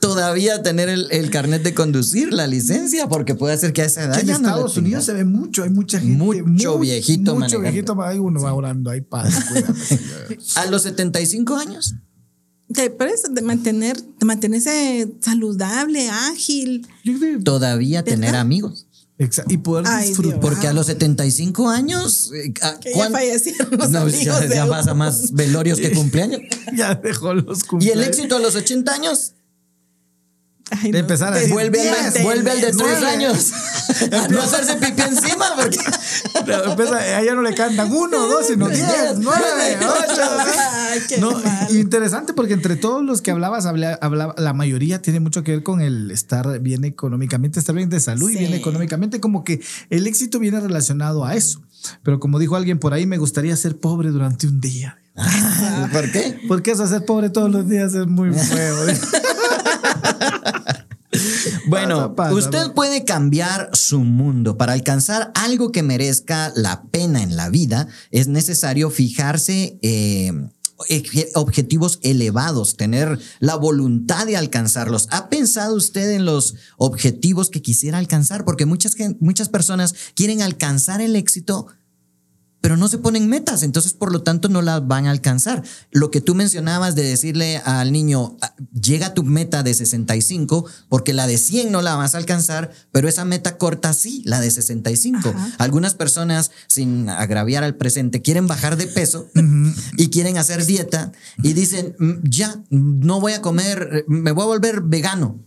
todavía 0.00 0.62
tener 0.62 0.88
el, 0.88 1.30
carnet 1.30 1.62
de 1.62 1.74
conducir, 1.74 2.32
la 2.32 2.46
licencia, 2.46 3.08
porque 3.08 3.34
puede 3.34 3.56
ser 3.58 3.72
que 3.72 3.82
a 3.82 3.86
esa 3.86 4.04
edad. 4.04 4.20
en 4.20 4.30
Estados 4.30 4.76
Unidos 4.76 5.04
se 5.04 5.12
ve 5.12 5.24
mucho, 5.24 5.62
hay 5.62 5.70
mucha 5.70 5.98
gente. 5.98 6.42
Mucho 6.42 6.78
viejito, 6.78 7.34
Mucho 7.34 7.60
viejito, 7.60 8.00
hay 8.02 8.18
uno 8.18 8.42
va 8.42 8.52
orando, 8.52 8.90
ahí 8.90 9.00
padre. 9.00 9.34
a 10.56 10.66
los 10.66 10.82
75 10.82 11.56
años. 11.56 11.94
De, 12.68 12.92
de 13.30 13.42
mantener, 13.42 13.96
de 13.96 14.26
mantenerse 14.26 15.08
saludable, 15.20 16.08
ágil. 16.10 16.86
Todavía 17.44 18.02
tener 18.02 18.34
amigos. 18.34 18.85
Exacto. 19.18 19.52
Y 19.52 19.58
poder 19.58 19.86
disfrutar. 20.06 20.40
Porque 20.40 20.68
a 20.68 20.72
los 20.72 20.86
75 20.86 21.68
años. 21.68 22.30
Eh, 22.34 22.52
ya 22.94 23.10
fallecieron 23.10 23.70
los 23.78 23.90
no, 23.90 24.08
ya, 24.08 24.66
pasa 24.66 24.94
más 24.94 25.32
velorios 25.32 25.78
que 25.80 25.92
cumpleaños. 25.92 26.40
ya 26.76 26.94
dejó 26.94 27.34
los 27.34 27.64
cumpleaños. 27.64 27.96
¿Y 27.96 28.02
el 28.02 28.08
éxito 28.08 28.36
a 28.36 28.40
los 28.40 28.54
80 28.54 28.92
años? 28.92 29.35
De 30.82 30.98
empezar 30.98 31.32
a 31.32 31.36
decir, 31.36 31.52
vuelve, 31.52 31.88
al, 31.88 32.22
vuelve 32.22 32.50
al 32.50 32.60
de 32.60 32.72
tres 32.72 33.02
años 33.02 33.52
a 34.12 34.28
no 34.28 34.42
hacerse 34.42 34.74
pipí 34.76 35.00
encima 35.00 35.46
porque 35.56 35.78
empieza, 36.70 36.96
a 36.96 37.22
ella 37.22 37.34
no 37.34 37.42
le 37.42 37.54
cantan 37.54 37.90
uno, 37.92 38.26
dos, 38.26 38.46
sino 38.48 38.68
diez, 38.68 39.18
nueve, 39.18 39.78
ocho. 39.80 41.20
no, 41.20 41.40
interesante 41.70 42.32
porque 42.32 42.54
entre 42.54 42.76
todos 42.76 43.04
los 43.04 43.22
que 43.22 43.30
hablabas, 43.30 43.66
hablaba, 43.66 44.34
la 44.36 44.52
mayoría 44.52 45.00
tiene 45.00 45.20
mucho 45.20 45.44
que 45.44 45.52
ver 45.52 45.62
con 45.62 45.80
el 45.80 46.10
estar 46.10 46.58
bien 46.60 46.84
económicamente, 46.84 47.60
estar 47.60 47.74
bien 47.74 47.88
de 47.88 48.00
salud 48.00 48.30
y 48.30 48.36
bien 48.36 48.54
económicamente, 48.54 49.20
como 49.20 49.44
que 49.44 49.60
el 49.90 50.06
éxito 50.06 50.38
viene 50.38 50.60
relacionado 50.60 51.24
a 51.24 51.34
eso. 51.34 51.62
Pero 52.02 52.18
como 52.18 52.38
dijo 52.38 52.56
alguien 52.56 52.78
por 52.78 52.92
ahí, 52.94 53.06
me 53.06 53.18
gustaría 53.18 53.56
ser 53.56 53.78
pobre 53.78 54.10
durante 54.10 54.46
un 54.48 54.60
día. 54.60 54.98
¿Por 55.92 56.10
qué? 56.10 56.40
Porque 56.48 56.72
eso, 56.72 56.86
ser 56.86 57.04
pobre 57.04 57.30
todos 57.30 57.50
los 57.50 57.68
días 57.68 57.94
es 57.94 58.06
muy 58.06 58.32
feo. 58.32 58.76
Bueno, 61.66 62.14
usted 62.32 62.72
puede 62.72 63.04
cambiar 63.04 63.70
su 63.72 64.00
mundo. 64.00 64.56
Para 64.56 64.72
alcanzar 64.72 65.32
algo 65.34 65.72
que 65.72 65.82
merezca 65.82 66.52
la 66.54 66.84
pena 66.90 67.22
en 67.22 67.36
la 67.36 67.48
vida, 67.48 67.88
es 68.10 68.28
necesario 68.28 68.90
fijarse 68.90 69.78
eh, 69.82 70.32
objetivos 71.34 71.98
elevados, 72.02 72.76
tener 72.76 73.18
la 73.40 73.56
voluntad 73.56 74.26
de 74.26 74.36
alcanzarlos. 74.36 75.08
¿Ha 75.10 75.28
pensado 75.28 75.74
usted 75.74 76.10
en 76.12 76.24
los 76.24 76.54
objetivos 76.76 77.50
que 77.50 77.62
quisiera 77.62 77.98
alcanzar? 77.98 78.44
Porque 78.44 78.66
muchas, 78.66 78.94
muchas 79.20 79.48
personas 79.48 79.94
quieren 80.14 80.42
alcanzar 80.42 81.00
el 81.00 81.16
éxito, 81.16 81.66
pero 82.66 82.76
no 82.76 82.88
se 82.88 82.98
ponen 82.98 83.28
metas, 83.28 83.62
entonces 83.62 83.92
por 83.92 84.10
lo 84.10 84.22
tanto 84.22 84.48
no 84.48 84.60
las 84.60 84.84
van 84.84 85.06
a 85.06 85.12
alcanzar. 85.12 85.62
Lo 85.92 86.10
que 86.10 86.20
tú 86.20 86.34
mencionabas 86.34 86.96
de 86.96 87.04
decirle 87.04 87.58
al 87.58 87.92
niño, 87.92 88.36
ah, 88.40 88.56
llega 88.72 89.06
a 89.06 89.14
tu 89.14 89.22
meta 89.22 89.62
de 89.62 89.72
65, 89.72 90.66
porque 90.88 91.12
la 91.12 91.28
de 91.28 91.38
100 91.38 91.70
no 91.70 91.80
la 91.80 91.94
vas 91.94 92.16
a 92.16 92.18
alcanzar, 92.18 92.72
pero 92.90 93.08
esa 93.08 93.24
meta 93.24 93.56
corta 93.56 93.92
sí, 93.92 94.22
la 94.24 94.40
de 94.40 94.50
65. 94.50 95.32
Algunas 95.58 95.94
personas, 95.94 96.50
sin 96.66 97.08
agraviar 97.08 97.62
al 97.62 97.76
presente, 97.76 98.20
quieren 98.20 98.48
bajar 98.48 98.76
de 98.76 98.88
peso 98.88 99.28
y 99.96 100.08
quieren 100.08 100.36
hacer 100.36 100.66
dieta 100.66 101.12
y 101.44 101.52
dicen, 101.52 101.94
mm, 102.00 102.14
ya, 102.24 102.64
no 102.70 103.20
voy 103.20 103.34
a 103.34 103.42
comer, 103.42 104.04
me 104.08 104.32
voy 104.32 104.42
a 104.42 104.46
volver 104.46 104.80
vegano. 104.80 105.46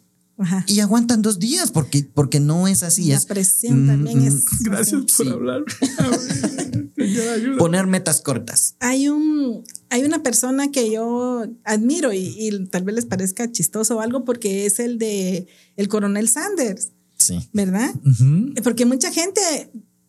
Y 0.68 0.80
aguantan 0.80 1.22
dos 1.22 1.38
días 1.38 1.72
porque, 1.72 2.10
porque 2.14 2.40
no 2.40 2.68
es 2.70 2.82
así. 2.84 3.10
La 3.10 3.20
presión 3.20 3.88
también 3.88 4.24
mm, 4.24 4.28
es. 4.28 4.46
Gracias 4.62 5.04
por 5.18 5.28
hablar. 5.28 5.64
Poner 7.58 7.88
metas 7.88 8.22
cortas. 8.22 8.76
Hay 8.80 9.10
un, 9.10 9.64
hay 9.90 10.04
una 10.04 10.24
persona 10.24 10.72
que 10.72 10.92
yo 10.92 11.46
admiro 11.64 12.14
y, 12.14 12.68
tal 12.72 12.84
vez 12.84 12.96
les 12.96 13.06
parezca 13.06 13.52
chistoso 13.52 13.98
o 13.98 14.02
algo 14.02 14.26
porque 14.26 14.66
es 14.66 14.80
el 14.80 14.98
de 14.98 15.48
el 15.76 15.88
coronel 15.88 16.30
Sanders. 16.30 16.90
Sí. 17.18 17.50
¿Verdad? 17.54 17.94
Porque 18.64 18.86
mucha 18.86 19.12
gente 19.12 19.42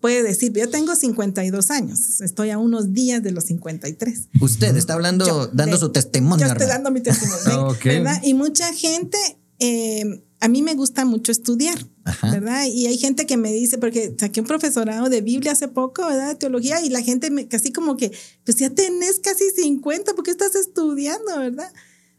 puede 0.01 0.23
decir, 0.23 0.53
yo 0.53 0.69
tengo 0.69 0.95
52 0.95 1.71
años, 1.71 2.21
estoy 2.21 2.51
a 2.51 2.59
unos 2.59 2.93
días 2.93 3.23
de 3.23 3.33
los 3.33 3.45
53. 3.45 4.29
Usted 4.41 4.77
está 4.77 4.95
hablando, 4.95 5.49
dando 5.53 5.77
su 5.77 5.91
testimonio. 5.91 6.47
Yo 6.47 6.53
estoy 6.53 6.67
dando 6.67 6.91
mi 6.91 7.01
testimonio, 7.01 7.77
¿verdad? 7.85 8.21
Y 8.23 8.35
mucha 8.35 8.73
gente 8.73 9.19
eh, 9.59 10.23
a 10.41 10.49
mí 10.49 10.63
me 10.63 10.75
gusta 10.75 11.05
mucho 11.05 11.33
estudiar, 11.33 11.79
¿verdad? 12.23 12.65
Y 12.65 12.87
hay 12.87 12.97
gente 12.97 13.27
que 13.27 13.37
me 13.37 13.53
dice, 13.53 13.77
porque 13.77 14.15
saqué 14.19 14.41
un 14.41 14.47
profesorado 14.47 15.11
de 15.11 15.21
Biblia 15.21 15.53
hace 15.53 15.69
poco, 15.69 16.07
¿verdad? 16.07 16.29
De 16.29 16.35
teología, 16.35 16.81
y 16.81 16.89
la 16.89 17.03
gente 17.03 17.31
me, 17.31 17.47
casi 17.47 17.73
como 17.73 17.97
que, 17.97 18.11
pues 18.45 18.57
ya 18.57 18.71
tenés 18.71 19.21
casi 19.21 19.45
50, 19.51 20.15
¿por 20.15 20.25
qué 20.25 20.31
estás 20.31 20.55
estudiando, 20.55 21.39
verdad? 21.39 21.71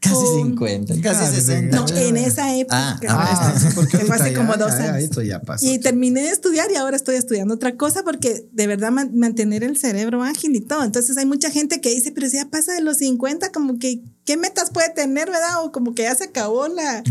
Casi 0.02 0.26
50, 0.42 1.00
casi 1.00 1.32
60. 1.32 1.76
No, 1.76 1.86
en 1.96 2.16
esa 2.16 2.52
época. 2.56 2.76
Ah, 2.76 3.00
ah 3.08 3.54
porque 3.76 3.98
fue 3.98 4.16
hace 4.16 4.34
como 4.34 4.54
dos 4.56 4.72
años. 4.72 5.10
Ya, 5.24 5.40
pasó. 5.40 5.64
Y 5.64 5.78
terminé 5.78 6.22
de 6.22 6.30
estudiar 6.30 6.68
y 6.72 6.74
ahora 6.74 6.96
estoy 6.96 7.14
estudiando 7.14 7.54
otra 7.54 7.76
cosa 7.76 8.02
porque 8.02 8.48
de 8.50 8.66
verdad 8.66 8.90
mantener 8.90 9.62
el 9.62 9.76
cerebro 9.76 10.24
ágil 10.24 10.56
y 10.56 10.60
todo. 10.60 10.82
Entonces 10.82 11.16
hay 11.18 11.26
mucha 11.26 11.50
gente 11.50 11.80
que 11.80 11.90
dice, 11.90 12.10
pero 12.10 12.28
si 12.28 12.36
ya 12.36 12.50
pasa 12.50 12.72
de 12.72 12.80
los 12.80 12.98
50, 12.98 13.52
como 13.52 13.78
que, 13.78 14.02
¿qué 14.24 14.36
metas 14.36 14.70
puede 14.70 14.90
tener, 14.90 15.30
verdad? 15.30 15.64
O 15.64 15.70
como 15.70 15.94
que 15.94 16.02
ya 16.02 16.16
se 16.16 16.24
acabó 16.24 16.66
la, 16.66 17.04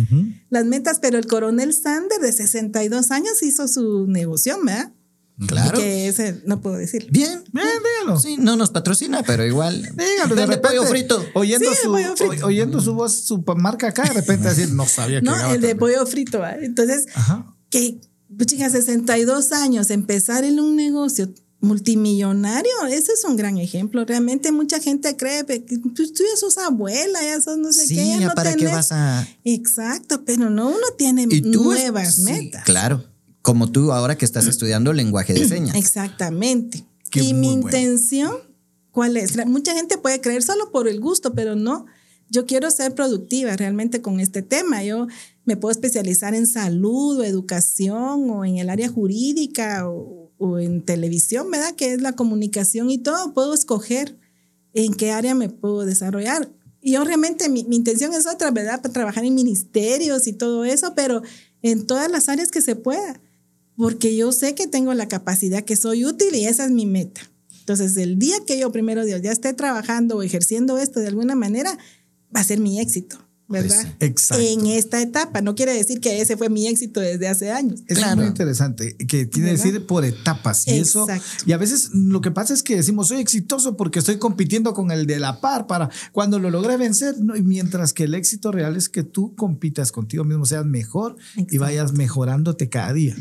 las 0.50 0.66
metas. 0.66 1.00
Pero 1.00 1.18
el 1.18 1.28
coronel 1.28 1.74
Sander 1.74 2.20
de 2.20 2.34
62 2.34 3.12
años 3.12 3.42
hizo 3.42 3.70
su 3.70 4.06
negocio, 4.08 4.58
¿verdad? 4.66 4.92
Claro. 5.48 5.80
Que 5.80 6.08
ese 6.08 6.42
no 6.46 6.62
puedo 6.62 6.76
decir. 6.76 7.08
Bien, 7.10 7.44
bien, 7.54 7.68
dígalo. 8.02 8.20
Sí, 8.20 8.38
no 8.38 8.56
nos 8.56 8.70
patrocina, 8.70 9.24
pero 9.24 9.46
igual. 9.46 9.82
Dígalo, 9.96 10.36
de 10.36 10.46
repente. 10.46 10.68
pollo 10.68 10.84
frito. 10.86 11.24
Oyendo, 11.34 11.70
su, 11.74 12.46
oyendo 12.46 12.82
su 12.82 12.94
voz, 12.94 13.14
su 13.14 13.44
marca 13.58 13.88
acá, 13.88 14.04
de 14.04 14.14
repente 14.14 14.50
decir, 14.50 14.72
no 14.74 14.86
sabía 14.86 15.20
que 15.20 15.26
No, 15.26 15.54
el 15.54 15.62
de 15.62 15.76
pollo 15.76 16.06
frito. 16.06 16.46
Entonces, 16.46 17.06
que, 17.70 18.02
pues, 18.36 18.48
chicas, 18.48 18.72
62 18.72 19.52
años, 19.52 19.90
empezar 19.90 20.44
en 20.44 20.60
un 20.60 20.76
negocio 20.76 21.30
multimillonario, 21.60 22.72
ese 22.90 23.14
es 23.14 23.24
un 23.24 23.36
gran 23.36 23.60
ejemplo. 23.60 24.04
Realmente 24.04 24.52
mucha 24.52 24.80
gente 24.80 25.16
cree 25.16 25.46
que 25.46 25.64
pues, 25.96 26.12
tú 26.12 26.24
ya 26.24 26.36
sos 26.36 26.58
abuela, 26.58 27.22
ya 27.22 27.40
sos 27.40 27.58
no 27.58 27.72
sé 27.72 27.88
qué. 27.88 28.18
Ya 28.20 28.20
no 28.20 28.34
¿para 28.34 28.56
qué 28.56 28.66
vas 28.66 28.92
a...? 28.92 29.28
Exacto, 29.44 30.24
pero 30.26 30.50
no, 30.50 30.70
uno 30.70 30.88
tiene 30.98 31.28
nuevas 31.28 32.20
metas. 32.20 32.64
Claro 32.64 33.04
como 33.42 33.72
tú 33.72 33.92
ahora 33.92 34.18
que 34.18 34.26
estás 34.26 34.48
estudiando 34.48 34.94
lenguaje 34.94 35.34
de 35.34 35.48
señas. 35.48 35.76
Exactamente. 35.76 36.86
Y 37.14 37.34
mi 37.34 37.52
intención, 37.52 38.32
¿cuál 38.92 39.18
es? 39.18 39.44
Mucha 39.46 39.74
gente 39.74 39.98
puede 39.98 40.22
creer 40.22 40.44
solo 40.44 40.72
por 40.72 40.88
el 40.88 41.00
gusto, 41.00 41.34
pero 41.34 41.56
no. 41.56 41.86
Yo 42.30 42.46
quiero 42.46 42.72
ser 42.72 42.96
productiva 42.96 43.58
realmente 43.58 44.02
con 44.02 44.20
este 44.22 44.42
tema. 44.42 44.84
Yo 44.84 45.08
me 45.44 45.58
puedo 45.58 45.72
especializar 45.72 46.34
en 46.34 46.48
salud 46.48 47.20
o 47.20 47.24
educación 47.24 48.30
o 48.30 48.46
en 48.46 48.58
el 48.58 48.70
área 48.70 48.88
jurídica 48.88 49.90
o, 49.90 50.32
en 50.58 50.84
televisión, 50.84 51.52
¿verdad? 51.52 51.76
Que 51.76 51.94
es 51.94 52.02
la 52.02 52.14
comunicación 52.14 52.90
y 52.90 52.98
todo. 52.98 53.34
Puedo 53.34 53.54
escoger 53.54 54.18
en 54.74 54.94
qué 54.94 55.12
área 55.12 55.36
me 55.36 55.50
puedo 55.50 55.86
desarrollar. 55.86 56.50
Y 56.82 56.94
yo 56.94 57.04
realmente 57.04 57.50
mi, 57.50 57.64
mi 57.66 57.76
intención 57.76 58.14
es 58.14 58.26
otra, 58.26 58.50
¿verdad? 58.50 58.82
Para 58.82 58.94
trabajar 58.94 59.26
en 59.26 59.36
ministerios 59.36 60.26
y 60.26 60.34
todo 60.34 60.64
eso, 60.66 60.94
pero 60.96 61.22
en 61.62 61.86
todas 61.86 62.10
las 62.10 62.30
áreas 62.30 62.50
que 62.50 62.62
se 62.62 62.76
pueda 62.76 63.22
porque 63.82 64.16
yo 64.16 64.32
sé 64.32 64.54
que 64.54 64.68
tengo 64.68 64.94
la 64.94 65.08
capacidad, 65.08 65.64
que 65.64 65.76
soy 65.76 66.06
útil 66.06 66.36
y 66.36 66.46
esa 66.46 66.66
es 66.66 66.72
mi 66.72 66.86
meta. 66.86 67.22
Entonces, 67.62 67.98
el 67.98 68.20
día 68.20 68.36
que 68.46 68.60
yo, 68.60 68.72
primero 68.72 69.04
Dios, 69.04 69.24
ya 69.24 69.32
esté 69.32 69.54
trabajando 69.54 70.18
o 70.18 70.22
ejerciendo 70.22 70.78
esto 70.78 71.00
de 71.00 71.08
alguna 71.08 71.34
manera, 71.34 71.76
va 72.36 72.42
a 72.42 72.44
ser 72.44 72.60
mi 72.60 72.80
éxito. 72.80 73.18
Pues, 73.48 73.64
¿verdad? 73.64 73.96
exacto. 74.00 74.44
En 74.44 74.68
esta 74.68 75.02
etapa. 75.02 75.42
No 75.42 75.56
quiere 75.56 75.74
decir 75.74 76.00
que 76.00 76.22
ese 76.22 76.38
fue 76.38 76.50
mi 76.50 76.68
éxito 76.68 77.00
desde 77.00 77.28
hace 77.28 77.52
años. 77.52 77.82
Es 77.88 78.00
muy 78.16 78.26
interesante, 78.26 78.96
que 78.96 79.26
tiene 79.26 79.50
que 79.50 79.58
decir 79.58 79.86
por 79.88 80.06
etapas. 80.06 80.68
Y 80.68 80.78
eso. 80.78 81.08
Y 81.48 81.54
a 81.54 81.58
veces 81.58 81.90
lo 81.92 82.22
que 82.22 82.30
pasa 82.30 82.54
es 82.54 82.62
que 82.62 82.76
decimos, 82.76 83.08
soy 83.08 83.20
exitoso 83.20 83.78
porque 83.78 83.98
estoy 83.98 84.20
compitiendo 84.20 84.76
con 84.76 84.92
el 84.92 85.08
de 85.08 85.20
la 85.20 85.42
par 85.42 85.66
para 85.66 85.90
cuando 86.12 86.38
lo 86.38 86.52
logré 86.52 86.78
vencer. 86.78 87.16
mientras 87.44 87.94
que 87.94 88.04
el 88.04 88.14
éxito 88.14 88.52
real 88.52 88.78
es 88.78 88.90
que 88.90 89.02
tú 89.02 89.36
compitas 89.36 89.92
contigo 89.92 90.24
mismo, 90.24 90.46
seas 90.46 90.66
mejor 90.66 91.16
y 91.36 91.58
vayas 91.58 91.94
mejorándote 91.94 92.70
cada 92.70 92.94
día. 92.94 93.16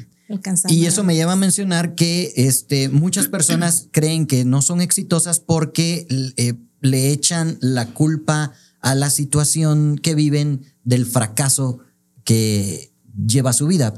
Y 0.69 0.87
eso 0.87 1.03
me 1.03 1.15
lleva 1.15 1.33
a 1.33 1.37
mencionar 1.37 1.95
que 1.95 2.33
este, 2.37 2.89
muchas 2.89 3.29
personas 3.29 3.89
creen 3.93 4.27
que 4.27 4.45
no 4.45 4.63
son 4.63 4.81
exitosas 4.81 5.41
porque 5.41 6.07
eh, 6.37 6.55
le 6.81 7.11
echan 7.11 7.59
la 7.61 7.93
culpa 7.93 8.53
a 8.81 8.95
la 8.95 9.11
situación 9.11 9.99
que 9.99 10.15
viven 10.15 10.63
del 10.85 11.05
fracaso 11.07 11.81
que 12.25 12.93
lleva 13.27 13.53
su 13.53 13.67
vida. 13.67 13.95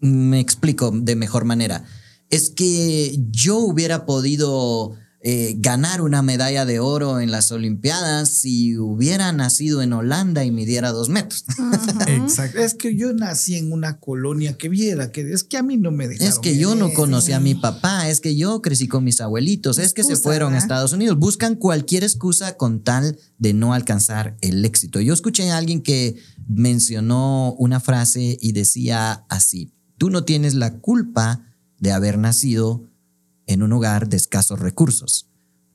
Me 0.00 0.40
explico 0.40 0.90
de 0.90 1.16
mejor 1.16 1.44
manera. 1.44 1.84
Es 2.30 2.50
que 2.50 3.18
yo 3.30 3.58
hubiera 3.58 4.06
podido 4.06 4.96
eh, 5.26 5.54
ganar 5.56 6.02
una 6.02 6.20
medalla 6.20 6.66
de 6.66 6.80
oro 6.80 7.18
en 7.18 7.30
las 7.30 7.50
Olimpiadas 7.50 8.28
si 8.28 8.76
hubiera 8.76 9.32
nacido 9.32 9.80
en 9.80 9.94
Holanda 9.94 10.44
y 10.44 10.50
midiera 10.50 10.92
dos 10.92 11.08
metros. 11.08 11.46
Exacto. 12.06 12.58
Es 12.58 12.74
que 12.74 12.94
yo 12.94 13.14
nací 13.14 13.56
en 13.56 13.72
una 13.72 13.98
colonia 14.00 14.58
que 14.58 14.68
viera, 14.68 15.12
que 15.12 15.32
es 15.32 15.42
que 15.42 15.56
a 15.56 15.62
mí 15.62 15.78
no 15.78 15.90
me 15.92 16.08
dejaron. 16.08 16.30
Es 16.30 16.38
que 16.38 16.58
yo 16.58 16.74
no 16.74 16.92
conocí 16.92 17.32
a 17.32 17.40
mi 17.40 17.54
papá, 17.54 18.10
es 18.10 18.20
que 18.20 18.36
yo 18.36 18.60
crecí 18.60 18.86
con 18.86 19.02
mis 19.02 19.22
abuelitos, 19.22 19.78
es 19.78 19.94
que 19.94 20.04
se 20.04 20.16
fueron 20.16 20.52
a 20.52 20.58
Estados 20.58 20.92
Unidos. 20.92 21.18
Buscan 21.18 21.54
cualquier 21.54 22.04
excusa 22.04 22.58
con 22.58 22.84
tal 22.84 23.18
de 23.38 23.54
no 23.54 23.72
alcanzar 23.72 24.36
el 24.42 24.62
éxito. 24.62 25.00
Yo 25.00 25.14
escuché 25.14 25.50
a 25.50 25.56
alguien 25.56 25.80
que 25.80 26.16
mencionó 26.46 27.54
una 27.54 27.80
frase 27.80 28.36
y 28.42 28.52
decía 28.52 29.24
así, 29.30 29.72
tú 29.96 30.10
no 30.10 30.24
tienes 30.24 30.52
la 30.52 30.80
culpa 30.80 31.46
de 31.78 31.92
haber 31.92 32.18
nacido 32.18 32.90
en 33.46 33.62
un 33.62 33.72
hogar 33.72 34.08
de 34.08 34.16
escasos 34.16 34.60
recursos. 34.60 35.28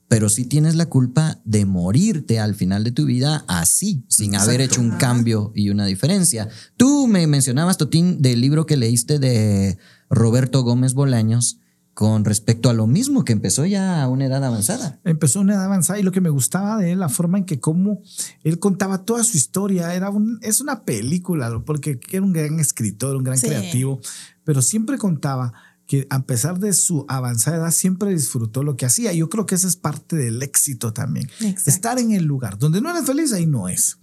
Pero 0.08 0.28
sí 0.28 0.44
tienes 0.44 0.74
la 0.74 0.86
culpa 0.86 1.40
de 1.44 1.66
morirte 1.66 2.40
al 2.40 2.56
final 2.56 2.82
de 2.82 2.90
tu 2.90 3.04
vida 3.04 3.44
así, 3.46 4.04
sin 4.08 4.34
haber 4.34 4.60
hecho 4.60 4.80
un 4.80 4.92
cambio 4.92 5.52
y 5.54 5.70
una 5.70 5.86
diferencia. 5.86 6.48
Tú 6.76 7.06
me 7.06 7.26
mencionabas, 7.28 7.76
Totín, 7.76 8.20
del 8.20 8.40
libro 8.40 8.66
que 8.66 8.76
leíste 8.76 9.20
de 9.20 9.78
Roberto 10.08 10.62
Gómez 10.62 10.94
Bolaños 10.94 11.60
con 11.94 12.24
respecto 12.24 12.70
a 12.70 12.72
lo 12.72 12.86
mismo, 12.86 13.24
que 13.24 13.32
empezó 13.32 13.66
ya 13.66 14.02
a 14.02 14.08
una 14.08 14.26
edad 14.26 14.42
avanzada. 14.42 15.00
Empezó 15.04 15.38
a 15.38 15.42
una 15.42 15.54
edad 15.54 15.66
avanzada 15.66 15.98
y 15.98 16.02
lo 16.02 16.12
que 16.12 16.20
me 16.20 16.30
gustaba 16.30 16.78
de 16.78 16.92
él, 16.92 17.00
la 17.00 17.08
forma 17.08 17.38
en 17.38 17.44
que 17.44 17.60
cómo 17.60 18.00
él 18.42 18.58
contaba 18.58 19.04
toda 19.04 19.22
su 19.22 19.36
historia, 19.36 19.94
era 19.94 20.08
un, 20.10 20.38
es 20.42 20.60
una 20.60 20.84
película, 20.84 21.62
porque 21.66 22.00
era 22.10 22.22
un 22.22 22.32
gran 22.32 22.58
escritor, 22.58 23.16
un 23.16 23.24
gran 23.24 23.38
creativo, 23.38 24.00
pero 24.44 24.62
siempre 24.62 24.98
contaba 24.98 25.52
que 25.90 26.06
a 26.08 26.22
pesar 26.22 26.60
de 26.60 26.72
su 26.72 27.04
avanzada 27.08 27.56
edad 27.56 27.70
siempre 27.72 28.12
disfrutó 28.12 28.62
lo 28.62 28.76
que 28.76 28.86
hacía. 28.86 29.12
Yo 29.12 29.28
creo 29.28 29.44
que 29.44 29.56
esa 29.56 29.66
es 29.66 29.74
parte 29.74 30.14
del 30.14 30.40
éxito 30.40 30.92
también. 30.92 31.28
Estar 31.66 31.98
en 31.98 32.12
el 32.12 32.26
lugar 32.26 32.60
donde 32.60 32.80
no 32.80 32.90
eres 32.90 33.04
feliz, 33.06 33.32
ahí 33.32 33.44
no 33.44 33.68
es. 33.68 33.98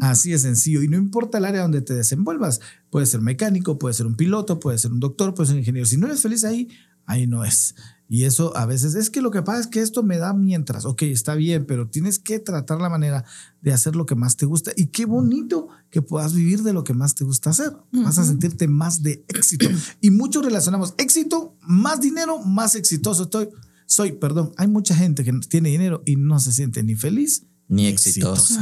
Así 0.00 0.32
es 0.32 0.42
sencillo. 0.42 0.82
Y 0.82 0.88
no 0.88 0.96
importa 0.96 1.38
el 1.38 1.44
área 1.44 1.62
donde 1.62 1.80
te 1.80 1.94
desenvuelvas. 1.94 2.60
Puede 2.90 3.06
ser 3.06 3.20
mecánico, 3.20 3.78
puede 3.78 3.94
ser 3.94 4.06
un 4.06 4.16
piloto, 4.16 4.58
puede 4.58 4.78
ser 4.78 4.90
un 4.90 4.98
doctor, 4.98 5.32
puede 5.32 5.46
ser 5.46 5.54
un 5.54 5.60
ingeniero. 5.60 5.86
Si 5.86 5.96
no 5.96 6.08
eres 6.08 6.22
feliz 6.22 6.42
ahí, 6.42 6.70
ahí 7.06 7.28
no 7.28 7.44
es. 7.44 7.76
Y 8.08 8.24
eso 8.24 8.56
a 8.56 8.64
veces 8.64 8.94
es 8.94 9.10
que 9.10 9.20
lo 9.20 9.30
que 9.30 9.42
pasa 9.42 9.60
es 9.60 9.66
que 9.66 9.82
esto 9.82 10.02
me 10.02 10.16
da 10.16 10.32
mientras, 10.32 10.86
ok, 10.86 11.02
está 11.02 11.34
bien, 11.34 11.66
pero 11.66 11.88
tienes 11.88 12.18
que 12.18 12.38
tratar 12.38 12.80
la 12.80 12.88
manera 12.88 13.24
de 13.60 13.72
hacer 13.72 13.94
lo 13.94 14.06
que 14.06 14.14
más 14.14 14.36
te 14.36 14.46
gusta. 14.46 14.72
Y 14.76 14.86
qué 14.86 15.04
bonito 15.04 15.68
que 15.90 16.00
puedas 16.00 16.32
vivir 16.32 16.62
de 16.62 16.72
lo 16.72 16.84
que 16.84 16.94
más 16.94 17.14
te 17.14 17.24
gusta 17.24 17.50
hacer. 17.50 17.76
Vas 17.92 18.18
a 18.18 18.24
sentirte 18.24 18.66
más 18.66 19.02
de 19.02 19.24
éxito. 19.28 19.68
y 20.00 20.10
muchos 20.10 20.42
relacionamos 20.42 20.94
éxito, 20.96 21.56
más 21.60 22.00
dinero, 22.00 22.42
más 22.42 22.74
exitoso 22.76 23.24
estoy. 23.24 23.50
Soy, 23.84 24.12
perdón, 24.12 24.52
hay 24.56 24.68
mucha 24.68 24.94
gente 24.94 25.22
que 25.22 25.32
tiene 25.48 25.68
dinero 25.68 26.02
y 26.06 26.16
no 26.16 26.40
se 26.40 26.52
siente 26.52 26.82
ni 26.82 26.94
feliz 26.94 27.46
ni 27.68 27.86
exitoso. 27.86 28.54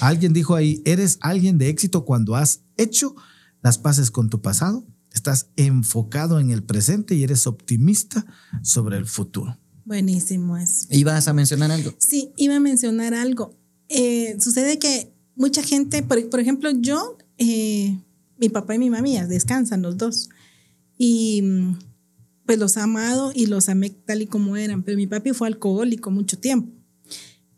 Alguien 0.00 0.34
dijo 0.34 0.54
ahí, 0.54 0.82
eres 0.84 1.16
alguien 1.22 1.56
de 1.56 1.70
éxito 1.70 2.04
cuando 2.04 2.36
has 2.36 2.60
hecho 2.76 3.14
las 3.62 3.78
paces 3.78 4.10
con 4.10 4.28
tu 4.28 4.42
pasado 4.42 4.86
Estás 5.12 5.48
enfocado 5.56 6.38
en 6.40 6.50
el 6.50 6.62
presente 6.62 7.14
y 7.14 7.24
eres 7.24 7.46
optimista 7.46 8.24
sobre 8.62 8.96
el 8.96 9.06
futuro. 9.06 9.58
Buenísimo 9.84 10.56
eso. 10.56 10.86
¿Ibas 10.90 11.26
a 11.26 11.32
mencionar 11.32 11.70
algo? 11.70 11.92
Sí, 11.98 12.32
iba 12.36 12.56
a 12.56 12.60
mencionar 12.60 13.12
algo. 13.14 13.58
Eh, 13.88 14.36
sucede 14.38 14.78
que 14.78 15.12
mucha 15.34 15.62
gente, 15.62 16.02
por, 16.02 16.38
ejemplo, 16.38 16.70
yo, 16.70 17.18
eh, 17.38 17.98
mi 18.38 18.48
papá 18.48 18.76
y 18.76 18.78
mi 18.78 18.88
mamá 18.88 19.26
descansan 19.26 19.82
los 19.82 19.96
dos. 19.96 20.28
Y 20.96 21.42
pues 22.46 22.58
los 22.58 22.76
he 22.76 22.80
amado 22.80 23.32
y 23.34 23.46
los 23.46 23.68
amé 23.68 23.90
tal 23.90 24.22
y 24.22 24.26
como 24.26 24.56
eran. 24.56 24.82
Pero 24.82 24.96
mi 24.96 25.06
papi 25.06 25.32
fue 25.32 25.48
alcohólico 25.48 26.10
mucho 26.10 26.38
tiempo. 26.38 26.72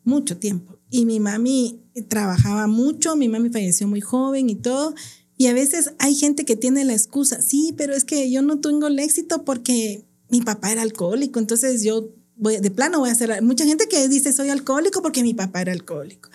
Mucho 0.05 0.37
tiempo. 0.39 0.79
Y 0.91 1.07
mi 1.07 1.21
mami 1.21 1.81
trabajaba 2.09 2.67
mucho, 2.67 3.17
mi 3.17 3.29
mami 3.29 3.51
falleció 3.51 3.89
muy 3.89 4.01
joven 4.01 4.49
y 4.51 4.55
todo. 4.55 4.95
Y 5.43 5.49
a 5.49 5.55
veces 5.55 5.91
hay 5.99 6.15
gente 6.15 6.45
que 6.45 6.55
tiene 6.55 6.85
la 6.85 6.93
excusa, 6.93 7.43
sí, 7.43 7.75
pero 7.77 7.95
es 7.95 8.05
que 8.05 8.31
yo 8.31 8.43
no 8.43 8.61
tengo 8.61 8.87
el 8.87 9.01
éxito 9.01 9.45
porque 9.45 10.07
mi 10.29 10.41
papá 10.41 10.71
era 10.71 10.83
alcohólico, 10.83 11.41
entonces 11.41 11.83
yo 11.83 12.11
voy, 12.37 12.59
de 12.59 12.71
plano 12.71 13.01
voy 13.01 13.09
a 13.09 13.13
hacer, 13.13 13.43
mucha 13.43 13.65
gente 13.65 13.89
que 13.89 14.07
dice 14.07 14.33
soy 14.33 14.51
alcohólico 14.51 15.03
porque 15.03 15.25
mi 15.25 15.35
papá 15.35 15.63
era 15.63 15.73
alcohólico. 15.73 16.31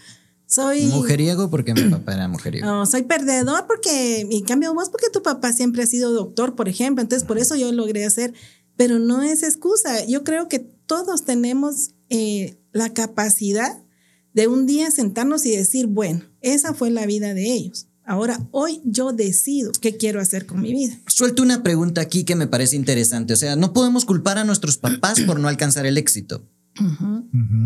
Soy 0.46 0.88
mujeriego 0.88 1.50
porque 1.50 1.74
mi 1.74 1.84
papá 1.90 2.16
era 2.16 2.28
mujeriego. 2.28 2.68
No, 2.68 2.86
soy 2.86 3.04
perdedor 3.04 3.66
porque, 3.66 4.28
en 4.30 4.44
cambio 4.44 4.74
vos 4.74 4.90
porque 4.90 5.08
tu 5.10 5.24
papá 5.24 5.54
siempre 5.54 5.84
ha 5.84 5.88
sido 5.88 6.12
doctor, 6.12 6.58
por 6.58 6.68
ejemplo, 6.68 7.02
entonces 7.02 7.26
por 7.26 7.38
eso 7.38 7.56
yo 7.56 7.72
logré 7.72 8.04
hacer, 8.04 8.34
pero 8.76 9.00
no 9.00 9.22
es 9.22 9.42
excusa. 9.42 10.04
Yo 10.04 10.26
creo 10.26 10.50
que 10.50 10.60
todos 10.60 11.24
tenemos 11.24 11.92
eh, 12.10 12.60
la 12.74 12.94
capacidad 12.94 13.82
de 14.34 14.50
un 14.50 14.66
día 14.66 14.92
sentarnos 14.92 15.46
y 15.46 15.56
decir, 15.56 15.88
bueno, 15.88 16.26
esa 16.42 16.74
fue 16.74 16.90
la 16.90 17.06
vida 17.06 17.34
de 17.34 17.54
ellos. 17.54 17.88
Ahora, 18.08 18.40
hoy 18.52 18.82
yo 18.86 19.12
decido 19.12 19.74
qué 19.82 19.98
quiero 19.98 20.22
hacer 20.22 20.46
con 20.46 20.62
mi 20.62 20.72
vida. 20.72 20.98
Suelto 21.08 21.44
una 21.44 21.62
pregunta 21.62 22.00
aquí 22.00 22.24
que 22.24 22.38
me 22.38 22.48
parece 22.48 22.78
interesante. 22.78 23.34
O 23.34 23.36
sea, 23.36 23.58
no 23.58 23.74
podemos 23.74 24.06
culpar 24.06 24.38
a 24.38 24.46
nuestros 24.46 24.78
papás 24.80 25.20
por 25.22 25.42
no 25.42 25.50
alcanzar 25.50 25.86
el 25.86 25.98
éxito. 25.98 26.48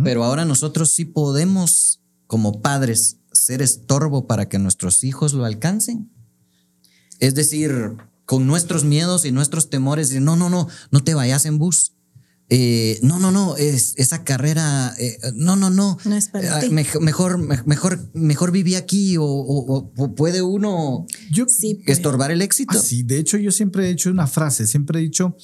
Pero 0.03 0.23
ahora 0.23 0.45
nosotros 0.45 0.93
sí 0.93 1.05
podemos, 1.05 2.01
como 2.25 2.61
padres, 2.61 3.17
ser 3.31 3.61
estorbo 3.61 4.25
para 4.25 4.49
que 4.49 4.57
nuestros 4.57 5.03
hijos 5.03 5.33
lo 5.33 5.45
alcancen. 5.45 6.09
Es 7.19 7.35
decir, 7.35 7.97
con 8.25 8.47
nuestros 8.47 8.83
miedos 8.83 9.25
y 9.25 9.31
nuestros 9.31 9.69
temores, 9.69 10.11
no, 10.19 10.37
no, 10.37 10.49
no, 10.49 10.67
no 10.89 11.03
te 11.03 11.13
vayas 11.13 11.45
en 11.45 11.59
bus 11.59 11.93
eh, 12.53 12.99
no, 13.01 13.17
no, 13.17 13.31
no, 13.31 13.55
es, 13.55 13.93
esa 13.95 14.25
carrera, 14.25 14.93
eh, 14.99 15.17
no, 15.35 15.55
no, 15.55 15.69
no. 15.69 15.97
No 16.03 16.15
es 16.17 16.27
para 16.27 16.57
ah, 16.57 16.61
Mejor, 16.69 17.37
mejor, 17.65 18.11
mejor 18.13 18.51
viví 18.51 18.75
aquí 18.75 19.15
o, 19.17 19.93
puede 20.17 20.41
uno 20.41 21.05
estorbar 21.85 22.29
el 22.29 22.41
éxito. 22.41 22.77
Sí, 22.77 23.03
de 23.03 23.19
hecho 23.19 23.37
yo 23.37 23.51
siempre 23.51 23.87
he 23.87 23.91
hecho 23.91 24.11
una 24.11 24.27
frase, 24.27 24.67
siempre 24.67 24.99
he 24.99 25.01
dicho, 25.01 25.37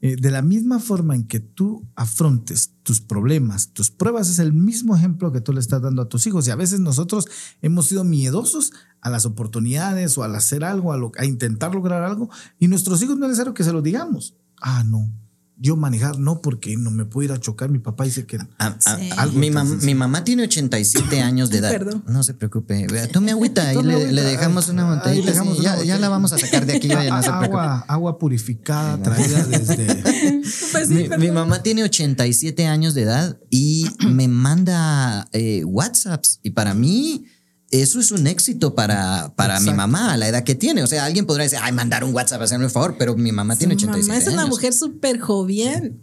eh, 0.00 0.16
de 0.18 0.30
la 0.30 0.40
misma 0.40 0.78
forma 0.78 1.14
en 1.14 1.26
que 1.26 1.40
tú 1.40 1.86
afrontes 1.94 2.72
tus 2.82 3.02
problemas, 3.02 3.74
tus 3.74 3.90
pruebas, 3.90 4.30
es 4.30 4.38
el 4.38 4.54
mismo 4.54 4.96
ejemplo 4.96 5.32
que 5.32 5.42
tú 5.42 5.52
le 5.52 5.60
estás 5.60 5.82
dando 5.82 6.00
a 6.00 6.08
tus 6.08 6.26
hijos. 6.26 6.48
Y 6.48 6.52
a 6.52 6.56
veces 6.56 6.80
nosotros 6.80 7.26
hemos 7.60 7.88
sido 7.88 8.02
miedosos 8.02 8.72
a 9.02 9.10
las 9.10 9.26
oportunidades 9.26 10.16
o 10.16 10.24
al 10.24 10.34
hacer 10.34 10.64
algo, 10.64 10.94
a, 10.94 11.12
a 11.18 11.26
intentar 11.26 11.74
lograr 11.74 12.02
algo, 12.02 12.30
y 12.58 12.68
nuestros 12.68 13.02
hijos 13.02 13.18
no 13.18 13.26
es 13.26 13.32
necesario 13.32 13.52
que 13.52 13.62
se 13.62 13.72
lo 13.72 13.82
digamos. 13.82 14.38
Ah, 14.62 14.82
no 14.82 15.12
yo 15.58 15.76
manejar 15.76 16.18
no 16.18 16.42
porque 16.42 16.76
no 16.76 16.90
me 16.90 17.04
puedo 17.04 17.26
ir 17.26 17.32
a 17.32 17.40
chocar. 17.40 17.70
Mi 17.70 17.78
papá 17.78 18.04
dice 18.04 18.26
que 18.26 18.38
ah, 18.58 18.76
ah, 18.84 19.26
mi, 19.32 19.50
mi, 19.50 19.94
mamá 19.94 20.24
tiene 20.24 20.44
87 20.44 21.20
años 21.22 21.50
de 21.50 21.58
edad. 21.58 21.70
Perdón. 21.70 22.04
No 22.06 22.22
se 22.22 22.34
preocupe. 22.34 22.86
Tome 23.12 23.32
agüita 23.32 23.72
y 23.72 23.82
le, 23.82 24.12
le, 24.12 24.22
dejamos 24.22 24.68
una 24.68 24.96
botellita. 24.96 25.32
ya, 25.60 25.82
ya, 25.82 25.98
la 25.98 26.08
vamos 26.08 26.32
a 26.32 26.38
sacar 26.38 26.66
de 26.66 26.76
aquí. 26.76 26.90
agua, 26.92 27.84
agua 27.88 28.18
purificada 28.18 29.02
traída 29.02 29.44
desde. 29.44 29.86
Pues 30.72 30.88
mi, 30.88 31.30
mamá 31.30 31.62
tiene 31.62 31.82
87 31.82 32.66
años 32.66 32.94
de 32.94 33.02
edad 33.02 33.38
y 33.50 33.86
me 34.06 34.28
manda 34.28 35.28
eh, 35.32 35.64
WhatsApps. 35.64 36.40
Y 36.42 36.50
para 36.50 36.74
mí 36.74 37.26
eso 37.70 37.98
es 37.98 38.12
un 38.12 38.26
éxito 38.26 38.74
para, 38.74 39.32
para 39.34 39.58
mi 39.60 39.72
mamá 39.72 40.12
a 40.12 40.16
la 40.16 40.28
edad 40.28 40.44
que 40.44 40.54
tiene. 40.54 40.82
O 40.82 40.86
sea, 40.86 41.04
alguien 41.04 41.26
podrá 41.26 41.44
decir, 41.44 41.58
ay, 41.60 41.72
mandar 41.72 42.04
un 42.04 42.14
WhatsApp, 42.14 42.42
hacerme 42.42 42.66
un 42.66 42.70
favor, 42.70 42.96
pero 42.98 43.16
mi 43.16 43.32
mamá 43.32 43.56
tiene 43.56 43.74
87 43.74 44.08
mamá 44.08 44.18
es 44.18 44.28
una 44.32 44.46
mujer 44.46 44.72
súper 44.72 45.18
jovial, 45.18 45.96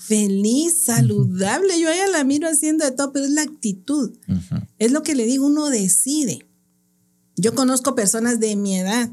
feliz, 0.00 0.84
saludable. 0.84 1.78
Yo 1.80 1.88
a 1.88 1.94
ella 1.94 2.06
la 2.08 2.24
miro 2.24 2.48
haciendo 2.48 2.84
de 2.84 2.92
todo, 2.92 3.12
pero 3.12 3.26
es 3.26 3.30
la 3.30 3.42
actitud. 3.42 4.16
Es 4.78 4.90
lo 4.90 5.02
que 5.02 5.14
le 5.14 5.24
digo, 5.26 5.46
uno 5.46 5.68
decide. 5.68 6.46
Yo 7.36 7.54
conozco 7.54 7.94
personas 7.94 8.40
de 8.40 8.56
mi 8.56 8.78
edad. 8.78 9.10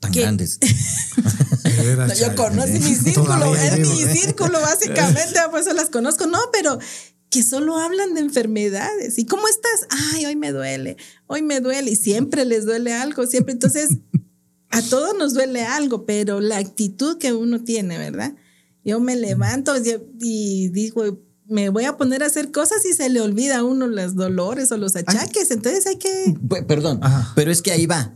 Tan 0.00 0.12
grandes. 0.12 0.58
yo 2.18 2.34
conozco 2.34 2.72
mi 2.72 2.94
círculo, 2.94 3.54
es 3.54 3.78
mi 3.78 4.02
círculo 4.04 4.60
básicamente, 4.60 5.38
por 5.50 5.60
eso 5.60 5.72
las 5.74 5.90
conozco. 5.90 6.26
No, 6.26 6.38
pero 6.52 6.78
que 7.32 7.42
solo 7.42 7.78
hablan 7.78 8.12
de 8.12 8.20
enfermedades. 8.20 9.18
¿Y 9.18 9.24
cómo 9.24 9.48
estás? 9.48 9.88
Ay, 10.12 10.26
hoy 10.26 10.36
me 10.36 10.52
duele, 10.52 10.98
hoy 11.26 11.40
me 11.40 11.60
duele. 11.60 11.90
Y 11.92 11.96
siempre 11.96 12.44
les 12.44 12.66
duele 12.66 12.92
algo, 12.92 13.26
siempre. 13.26 13.54
Entonces, 13.54 13.88
a 14.68 14.82
todos 14.82 15.16
nos 15.16 15.32
duele 15.32 15.62
algo, 15.62 16.04
pero 16.04 16.40
la 16.40 16.58
actitud 16.58 17.16
que 17.16 17.32
uno 17.32 17.64
tiene, 17.64 17.96
¿verdad? 17.96 18.34
Yo 18.84 19.00
me 19.00 19.16
levanto 19.16 19.72
y 20.20 20.68
digo, 20.68 21.22
me 21.48 21.70
voy 21.70 21.84
a 21.84 21.96
poner 21.96 22.22
a 22.22 22.26
hacer 22.26 22.52
cosas 22.52 22.84
y 22.84 22.92
se 22.92 23.08
le 23.08 23.22
olvida 23.22 23.58
a 23.58 23.64
uno 23.64 23.86
los 23.86 24.14
dolores 24.14 24.70
o 24.70 24.76
los 24.76 24.94
achaques. 24.94 25.50
Entonces 25.50 25.86
hay 25.86 25.96
que... 25.96 26.34
Perdón, 26.68 27.00
pero 27.34 27.50
es 27.50 27.62
que 27.62 27.72
ahí 27.72 27.86
va. 27.86 28.14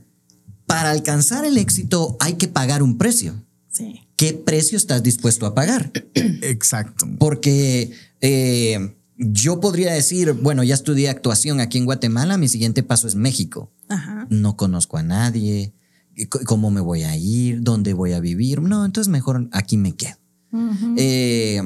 Para 0.66 0.90
alcanzar 0.90 1.46
el 1.46 1.56
éxito 1.56 2.18
hay 2.20 2.34
que 2.34 2.48
pagar 2.48 2.82
un 2.82 2.98
precio. 2.98 3.34
Sí. 3.70 4.02
¿Qué 4.16 4.34
precio 4.34 4.76
estás 4.76 5.02
dispuesto 5.02 5.46
a 5.46 5.54
pagar? 5.54 5.90
Exacto. 6.14 7.06
Porque 7.18 7.92
eh, 8.20 8.95
yo 9.18 9.60
podría 9.60 9.92
decir, 9.92 10.32
bueno, 10.32 10.62
ya 10.62 10.74
estudié 10.74 11.08
actuación 11.08 11.60
aquí 11.60 11.78
en 11.78 11.84
Guatemala, 11.84 12.36
mi 12.36 12.48
siguiente 12.48 12.82
paso 12.82 13.08
es 13.08 13.14
México. 13.14 13.72
No 14.28 14.56
conozco 14.56 14.98
a 14.98 15.02
nadie, 15.02 15.74
cómo 16.46 16.70
me 16.70 16.80
voy 16.80 17.02
a 17.02 17.16
ir, 17.16 17.62
dónde 17.62 17.92
voy 17.92 18.12
a 18.12 18.20
vivir. 18.20 18.60
No, 18.60 18.84
entonces 18.84 19.10
mejor 19.10 19.48
aquí 19.52 19.76
me 19.76 19.94
quedo. 19.94 20.16
Eh, 20.96 21.60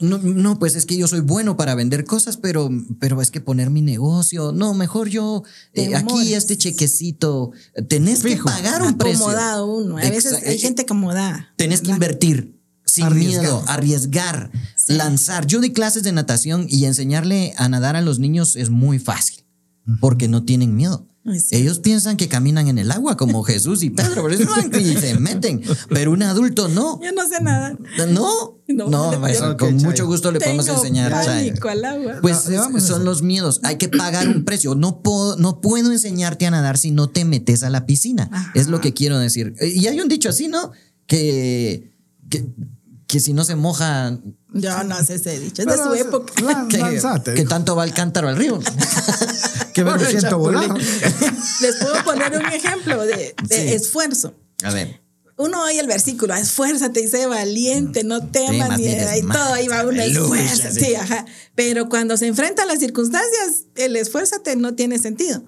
no, 0.00 0.18
no, 0.18 0.58
pues 0.58 0.74
es 0.74 0.86
que 0.86 0.96
yo 0.96 1.06
soy 1.06 1.20
bueno 1.20 1.56
para 1.56 1.74
vender 1.74 2.04
cosas, 2.04 2.36
pero, 2.36 2.68
pero 2.98 3.20
es 3.22 3.30
que 3.30 3.40
poner 3.40 3.70
mi 3.70 3.80
negocio, 3.80 4.52
no, 4.52 4.74
mejor 4.74 5.08
yo, 5.08 5.44
eh, 5.72 5.94
aquí 5.94 6.34
este 6.34 6.58
chequecito, 6.58 7.52
tenés 7.88 8.22
que 8.22 8.36
pagar 8.36 8.82
un 8.82 8.98
precio. 8.98 9.24
Acomodado 9.24 9.66
uno, 9.66 9.98
a 9.98 10.10
veces 10.10 10.32
hay 10.44 10.58
gente 10.58 10.82
acomodada. 10.82 11.52
Tenés 11.56 11.80
que 11.80 11.90
invertir 11.90 12.60
sin 12.94 13.16
miedo, 13.16 13.64
arriesgar, 13.66 14.50
lanzar. 14.88 15.46
Yo 15.46 15.60
di 15.60 15.72
clases 15.72 16.02
de 16.02 16.12
natación 16.12 16.66
y 16.68 16.84
enseñarle 16.84 17.54
a 17.56 17.68
nadar 17.68 17.96
a 17.96 18.00
los 18.00 18.18
niños 18.18 18.56
es 18.56 18.70
muy 18.70 18.98
fácil, 18.98 19.44
porque 20.00 20.28
no 20.28 20.44
tienen 20.44 20.76
miedo. 20.76 21.08
Ellos 21.50 21.78
piensan 21.78 22.18
que 22.18 22.28
caminan 22.28 22.68
en 22.68 22.76
el 22.76 22.90
agua 22.90 23.16
como 23.16 23.42
Jesús 23.44 23.82
y 23.82 23.90
Pedro, 23.90 24.22
por 24.22 24.32
eso 24.32 24.44
y 24.78 24.96
se 24.96 25.18
meten. 25.18 25.62
Pero 25.88 26.12
un 26.12 26.22
adulto 26.22 26.68
no. 26.68 27.00
Yo 27.02 27.12
no 27.12 27.26
sé 27.26 27.42
nada. 27.42 27.76
No, 28.08 28.58
no, 28.68 29.56
con 29.58 29.76
mucho 29.76 30.06
gusto 30.06 30.30
le 30.30 30.38
podemos 30.38 30.68
enseñar. 30.68 31.12
Al 31.14 31.84
agua. 31.84 32.18
Pues 32.20 32.46
son 32.84 33.04
los 33.04 33.22
miedos. 33.22 33.60
Hay 33.62 33.76
que 33.76 33.88
pagar 33.88 34.28
un 34.28 34.44
precio. 34.44 34.74
No 34.74 35.00
puedo, 35.02 35.36
no 35.38 35.60
puedo 35.62 35.90
enseñarte 35.90 36.46
a 36.46 36.50
nadar 36.50 36.76
si 36.76 36.90
no 36.90 37.08
te 37.08 37.24
metes 37.24 37.62
a 37.62 37.70
la 37.70 37.86
piscina. 37.86 38.52
Es 38.54 38.68
lo 38.68 38.80
que 38.80 38.92
quiero 38.92 39.18
decir. 39.18 39.54
Y 39.60 39.86
hay 39.86 39.98
un 40.00 40.08
dicho 40.08 40.28
así, 40.28 40.48
¿no? 40.48 40.72
Que, 41.06 41.90
que, 42.30 42.46
que 43.06 43.20
si 43.20 43.32
no 43.32 43.44
se 43.44 43.56
moja. 43.56 44.18
Yo 44.52 44.84
no 44.84 45.04
sé 45.04 45.14
ese 45.14 45.38
dicho. 45.38 45.62
Es 45.62 45.68
de 45.68 45.76
su 45.76 45.94
época. 45.94 46.32
que, 47.34 47.44
tanto 47.44 47.76
va 47.76 47.84
el 47.84 47.92
cántaro 47.92 48.28
al 48.28 48.36
río. 48.36 48.58
que 49.74 49.84
me 49.84 50.04
siento 50.04 50.38
volar. 50.38 50.72
Les 50.74 51.76
puedo 51.76 52.04
poner 52.04 52.36
un 52.36 52.46
ejemplo 52.46 53.04
de, 53.04 53.34
esfuerzo. 53.50 54.34
A 54.62 54.70
ver. 54.70 55.02
Uno 55.36 55.64
oye 55.64 55.80
el 55.80 55.88
versículo, 55.88 56.32
esfuérzate 56.32 57.00
y 57.00 57.08
sé 57.08 57.26
valiente, 57.26 58.04
no 58.04 58.28
temas, 58.28 58.78
ni 58.78 58.86
y 58.86 59.22
todo 59.22 59.54
ahí 59.54 59.66
va 59.66 59.84
un 59.84 59.98
esfuerzo. 59.98 60.70
Sí, 60.70 60.94
ajá. 60.94 61.26
Pero 61.56 61.88
cuando 61.88 62.16
se 62.16 62.28
enfrentan 62.28 62.68
las 62.68 62.78
circunstancias, 62.78 63.64
el 63.74 63.96
esfuérzate 63.96 64.54
no 64.54 64.76
tiene 64.76 65.00
sentido. 65.00 65.44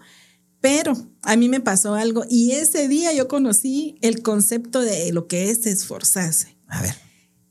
Pero 0.60 0.96
a 1.22 1.36
mí 1.36 1.48
me 1.48 1.60
pasó 1.60 1.94
algo 1.94 2.24
y 2.28 2.52
ese 2.52 2.88
día 2.88 3.12
yo 3.12 3.28
conocí 3.28 3.96
el 4.02 4.22
concepto 4.22 4.80
de 4.80 5.12
lo 5.12 5.28
que 5.28 5.50
es 5.50 5.64
esforzarse. 5.66 6.58
A 6.66 6.82
ver. 6.82 7.05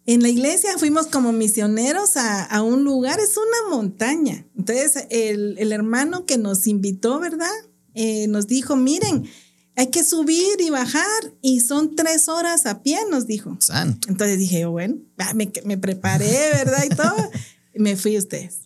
En 0.08 0.22
la 0.22 0.30
iglesia 0.30 0.78
fuimos 0.78 1.08
como 1.08 1.32
misioneros 1.32 2.16
a, 2.16 2.62
un 2.62 2.84
lugar, 2.84 3.20
es 3.20 3.38
una 3.38 3.76
montaña. 3.76 4.46
Entonces 4.56 5.08
el, 5.10 5.72
hermano 5.72 6.26
que 6.26 6.38
nos 6.38 6.68
invitó, 6.68 7.20
¿verdad? 7.20 7.52
Eh, 7.96 8.28
nos 8.28 8.46
dijo, 8.48 8.76
miren, 8.76 9.28
hay 9.76 9.88
que 9.88 10.04
subir 10.04 10.62
y 10.62 10.70
bajar 10.70 11.34
y 11.42 11.62
son 11.62 11.96
tres 11.96 12.30
horas 12.30 12.68
a 12.68 12.84
pie, 12.84 13.00
nos 13.10 13.26
dijo. 13.26 13.58
Santo. 13.60 14.08
Entonces 14.10 14.38
dije, 14.38 14.66
bueno, 14.66 14.98
me, 15.34 15.52
me 15.64 15.78
preparé, 15.78 16.52
¿verdad? 16.54 16.84
Y 16.86 16.96
todo. 16.96 17.32
y 17.74 17.80
me 17.80 17.96
fui 17.96 18.16
a 18.16 18.20
ustedes. 18.20 18.62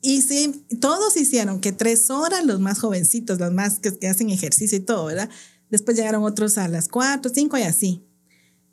Y 0.00 0.22
sí, 0.22 0.64
todos 0.80 1.16
hicieron 1.16 1.60
que 1.60 1.72
tres 1.72 2.10
horas, 2.10 2.44
los 2.44 2.58
más 2.58 2.80
jovencitos, 2.80 3.38
los 3.38 3.52
más 3.52 3.78
que, 3.78 3.96
que 3.96 4.08
hacen 4.08 4.30
ejercicio 4.30 4.78
y 4.78 4.82
todo, 4.82 5.06
¿verdad? 5.06 5.30
Después 5.70 5.96
llegaron 5.96 6.24
otros 6.24 6.58
a 6.58 6.66
las 6.66 6.88
cuatro, 6.88 7.30
cinco 7.32 7.58
y 7.58 7.62
así. 7.62 8.04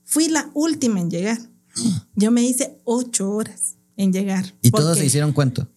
Fui 0.03 0.29
la 0.29 0.49
última 0.53 0.99
en 0.99 1.09
llegar. 1.09 1.39
Yo 2.15 2.31
me 2.31 2.43
hice 2.43 2.77
ocho 2.83 3.29
horas 3.29 3.75
en 3.97 4.13
llegar. 4.13 4.53
¿Y 4.61 4.71
todos 4.71 4.97
se 4.97 5.05
hicieron 5.05 5.33
cuánto? 5.33 5.67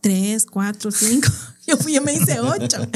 Tres, 0.00 0.46
cuatro, 0.46 0.90
cinco. 0.90 1.28
Yo, 1.66 1.76
yo 1.88 2.00
me 2.00 2.14
hice 2.14 2.38
ocho. 2.38 2.86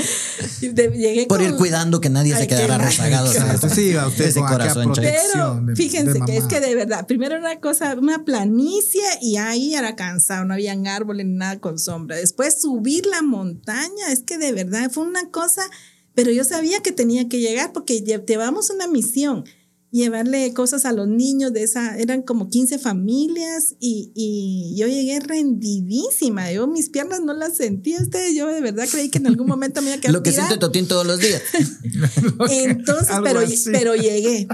Llegué 0.60 1.26
Por 1.26 1.42
ir 1.42 1.56
cuidando 1.56 2.00
que 2.00 2.08
nadie 2.08 2.36
se 2.36 2.46
quedara 2.46 2.78
rezagado. 2.78 3.26
sí, 3.68 3.96
usted 3.96 4.26
ese 4.26 4.38
corazón. 4.38 4.92
Pero 4.94 5.60
fíjense 5.74 6.20
que 6.24 6.36
es 6.36 6.44
que 6.44 6.60
de 6.60 6.76
verdad, 6.76 7.04
primero 7.04 7.36
una 7.36 7.58
cosa, 7.58 7.96
una 7.98 8.24
planicie 8.24 9.02
y 9.20 9.38
ahí 9.38 9.74
era 9.74 9.96
cansado, 9.96 10.44
no 10.44 10.54
habían 10.54 10.86
árboles 10.86 11.26
ni 11.26 11.32
nada 11.32 11.58
con 11.58 11.80
sombra. 11.80 12.14
Después 12.14 12.60
subir 12.62 13.06
la 13.06 13.22
montaña, 13.22 14.12
es 14.12 14.20
que 14.20 14.38
de 14.38 14.52
verdad 14.52 14.88
fue 14.88 15.02
una 15.02 15.30
cosa, 15.30 15.68
pero 16.14 16.30
yo 16.30 16.44
sabía 16.44 16.80
que 16.80 16.92
tenía 16.92 17.28
que 17.28 17.40
llegar 17.40 17.72
porque 17.72 18.02
llevamos 18.02 18.70
una 18.70 18.86
misión 18.86 19.46
llevarle 19.90 20.52
cosas 20.54 20.84
a 20.84 20.92
los 20.92 21.08
niños 21.08 21.52
de 21.52 21.62
esa, 21.64 21.98
eran 21.98 22.22
como 22.22 22.48
15 22.48 22.78
familias 22.78 23.74
y, 23.80 24.12
y, 24.14 24.76
yo 24.76 24.86
llegué 24.86 25.18
rendidísima, 25.20 26.50
yo 26.52 26.66
mis 26.66 26.88
piernas 26.88 27.20
no 27.20 27.34
las 27.34 27.56
sentía 27.56 27.98
ustedes, 28.00 28.34
yo 28.34 28.46
de 28.46 28.60
verdad 28.60 28.86
creí 28.90 29.08
que 29.08 29.18
en 29.18 29.26
algún 29.26 29.46
momento 29.46 29.82
me 29.82 29.88
iba 29.88 29.96
a 29.96 30.00
quedar 30.00 30.14
Lo 30.14 30.22
que 30.22 30.32
siente 30.32 30.58
Totín 30.58 30.86
todos 30.86 31.06
los 31.06 31.18
días. 31.18 31.42
Entonces, 32.50 33.16
pero, 33.22 33.40
pero 33.72 33.96
llegué. 33.96 34.46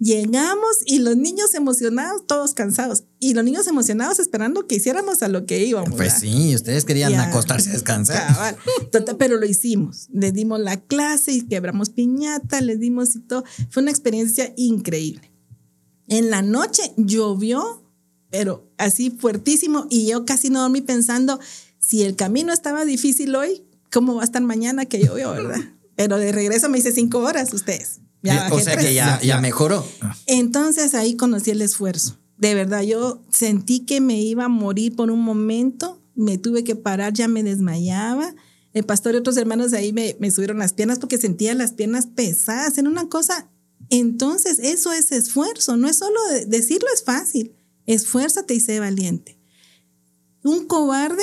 Llegamos 0.00 0.82
y 0.84 0.98
los 0.98 1.16
niños 1.16 1.54
emocionados, 1.54 2.26
todos 2.26 2.52
cansados. 2.54 3.04
Y 3.20 3.32
los 3.34 3.44
niños 3.44 3.66
emocionados 3.68 4.18
esperando 4.18 4.66
que 4.66 4.74
hiciéramos 4.76 5.22
a 5.22 5.28
lo 5.28 5.46
que 5.46 5.64
íbamos. 5.64 5.94
Pues 5.94 6.14
sí, 6.20 6.54
ustedes 6.54 6.84
querían 6.84 7.14
acostarse 7.14 7.70
a 7.70 7.74
descansar. 7.74 8.56
pero 9.18 9.36
lo 9.36 9.46
hicimos. 9.46 10.08
Les 10.12 10.34
dimos 10.34 10.58
la 10.58 10.80
clase 10.80 11.32
y 11.32 11.42
quebramos 11.42 11.90
piñata, 11.90 12.60
les 12.60 12.80
dimos 12.80 13.14
y 13.14 13.20
todo. 13.20 13.44
Fue 13.70 13.82
una 13.82 13.92
experiencia 13.92 14.52
increíble. 14.56 15.32
En 16.08 16.28
la 16.28 16.42
noche 16.42 16.92
llovió, 16.96 17.88
pero 18.30 18.68
así 18.78 19.10
fuertísimo. 19.10 19.86
Y 19.90 20.06
yo 20.06 20.24
casi 20.24 20.50
no 20.50 20.60
dormí 20.60 20.80
pensando, 20.80 21.38
si 21.78 22.02
el 22.02 22.16
camino 22.16 22.52
estaba 22.52 22.84
difícil 22.84 23.34
hoy, 23.36 23.64
¿cómo 23.92 24.16
va 24.16 24.22
a 24.22 24.24
estar 24.24 24.42
mañana 24.42 24.86
que 24.86 24.98
llovió, 25.02 25.30
verdad? 25.30 25.60
Pero 25.96 26.18
de 26.18 26.32
regreso 26.32 26.68
me 26.68 26.78
hice 26.78 26.90
cinco 26.90 27.20
horas 27.20 27.54
ustedes 27.54 28.00
o 28.50 28.60
sea 28.60 28.76
que 28.76 28.94
ya, 28.94 29.20
ya 29.20 29.40
mejoró. 29.40 29.86
Entonces 30.26 30.94
ahí 30.94 31.16
conocí 31.16 31.50
el 31.50 31.62
esfuerzo. 31.62 32.18
De 32.36 32.54
verdad, 32.54 32.82
yo 32.82 33.22
sentí 33.30 33.80
que 33.80 34.00
me 34.00 34.20
iba 34.20 34.46
a 34.46 34.48
morir 34.48 34.96
por 34.96 35.10
un 35.10 35.20
momento, 35.20 36.02
me 36.14 36.38
tuve 36.38 36.64
que 36.64 36.76
parar, 36.76 37.12
ya 37.12 37.28
me 37.28 37.42
desmayaba. 37.42 38.34
El 38.72 38.84
pastor 38.84 39.14
y 39.14 39.18
otros 39.18 39.36
hermanos 39.36 39.72
ahí 39.72 39.92
me, 39.92 40.16
me 40.18 40.30
subieron 40.30 40.58
las 40.58 40.72
piernas 40.72 40.98
porque 40.98 41.18
sentía 41.18 41.54
las 41.54 41.72
piernas 41.72 42.06
pesadas 42.06 42.76
en 42.78 42.88
una 42.88 43.08
cosa. 43.08 43.48
Entonces, 43.90 44.58
eso 44.58 44.92
es 44.92 45.12
esfuerzo, 45.12 45.76
no 45.76 45.88
es 45.88 45.98
solo 45.98 46.18
decirlo 46.46 46.88
es 46.92 47.04
fácil. 47.04 47.54
Esfuérzate 47.86 48.54
y 48.54 48.60
sé 48.60 48.80
valiente. 48.80 49.38
Un 50.42 50.66
cobarde 50.66 51.22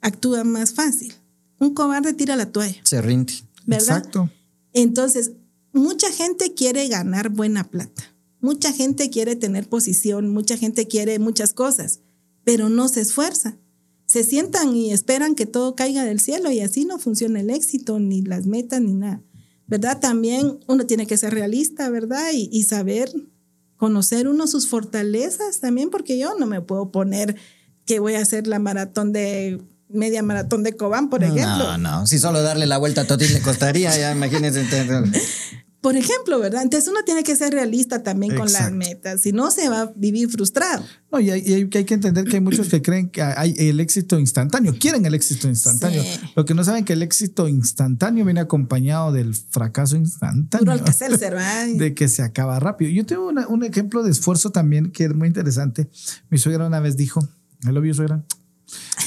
actúa 0.00 0.44
más 0.44 0.74
fácil. 0.74 1.14
Un 1.60 1.74
cobarde 1.74 2.12
tira 2.14 2.36
la 2.36 2.50
toalla. 2.50 2.80
Se 2.84 3.00
rinde. 3.00 3.34
¿Verdad? 3.66 3.98
Exacto. 3.98 4.30
Entonces, 4.72 5.32
mucha 5.72 6.10
gente 6.12 6.54
quiere 6.54 6.88
ganar 6.88 7.30
buena 7.30 7.64
plata, 7.64 8.14
mucha 8.40 8.72
gente 8.72 9.10
quiere 9.10 9.36
tener 9.36 9.68
posición, 9.68 10.30
mucha 10.30 10.56
gente 10.56 10.86
quiere 10.86 11.18
muchas 11.18 11.52
cosas, 11.52 12.00
pero 12.44 12.68
no 12.68 12.88
se 12.88 13.00
esfuerza. 13.00 13.58
Se 14.06 14.24
sientan 14.24 14.74
y 14.74 14.90
esperan 14.90 15.34
que 15.34 15.44
todo 15.44 15.76
caiga 15.76 16.02
del 16.02 16.18
cielo 16.18 16.50
y 16.50 16.60
así 16.60 16.86
no 16.86 16.98
funciona 16.98 17.40
el 17.40 17.50
éxito, 17.50 18.00
ni 18.00 18.22
las 18.22 18.46
metas, 18.46 18.80
ni 18.80 18.94
nada. 18.94 19.22
¿Verdad? 19.66 20.00
También 20.00 20.60
uno 20.66 20.86
tiene 20.86 21.06
que 21.06 21.18
ser 21.18 21.34
realista, 21.34 21.90
¿verdad? 21.90 22.30
Y, 22.32 22.62
saber 22.62 23.12
conocer 23.76 24.26
uno 24.26 24.46
sus 24.46 24.66
fortalezas 24.66 25.60
también, 25.60 25.90
porque 25.90 26.18
yo 26.18 26.38
no 26.38 26.46
me 26.46 26.62
puedo 26.62 26.90
poner 26.90 27.36
que 27.84 28.00
voy 28.00 28.14
a 28.14 28.22
hacer 28.22 28.46
la 28.46 28.58
maratón 28.58 29.12
de 29.12 29.60
media 29.88 30.22
maratón 30.22 30.62
de 30.62 30.76
Cobán, 30.76 31.10
por 31.10 31.22
ejemplo. 31.22 31.76
No, 31.76 31.78
no, 31.78 32.06
si 32.06 32.18
solo 32.18 32.42
darle 32.42 32.66
la 32.66 32.78
vuelta 32.78 33.02
a 33.02 33.06
Totín 33.06 33.32
le 33.32 33.40
costaría, 33.40 33.96
ya 33.96 34.12
imagínense. 34.12 34.64
Por 35.80 35.96
ejemplo, 35.96 36.40
¿verdad? 36.40 36.62
Entonces 36.64 36.90
uno 36.90 37.04
tiene 37.04 37.22
que 37.22 37.36
ser 37.36 37.52
realista 37.52 38.02
también 38.02 38.36
con 38.36 38.52
las 38.52 38.72
metas, 38.72 39.20
si 39.20 39.30
no 39.30 39.52
se 39.52 39.68
va 39.68 39.82
a 39.82 39.92
vivir 39.94 40.28
frustrado. 40.28 40.84
No, 41.12 41.20
y 41.20 41.30
hay, 41.30 41.68
que 41.68 41.94
entender 41.94 42.24
que 42.24 42.34
hay 42.34 42.40
muchos 42.40 42.68
que 42.68 42.82
creen 42.82 43.10
que 43.10 43.22
hay 43.22 43.54
el 43.56 43.78
éxito 43.78 44.18
instantáneo, 44.18 44.74
quieren 44.78 45.06
el 45.06 45.14
éxito 45.14 45.48
instantáneo. 45.48 46.02
Lo 46.34 46.44
que 46.44 46.54
no 46.54 46.64
saben 46.64 46.84
que 46.84 46.94
el 46.94 47.02
éxito 47.02 47.46
instantáneo 47.46 48.24
viene 48.24 48.40
acompañado 48.40 49.12
del 49.12 49.36
fracaso 49.36 49.96
instantáneo. 49.96 50.76
de 51.74 51.94
que 51.94 52.08
se 52.08 52.22
acaba 52.22 52.58
rápido. 52.58 52.90
Yo 52.90 53.06
tengo 53.06 53.28
un 53.28 53.64
ejemplo 53.64 54.02
de 54.02 54.10
esfuerzo 54.10 54.50
también 54.50 54.90
que 54.90 55.04
es 55.04 55.14
muy 55.14 55.28
interesante. 55.28 55.88
Mi 56.28 56.38
suegra 56.38 56.66
una 56.66 56.80
vez 56.80 56.96
dijo, 56.96 57.26
lo 57.62 57.80
vio 57.80 57.94
suegra, 57.94 58.24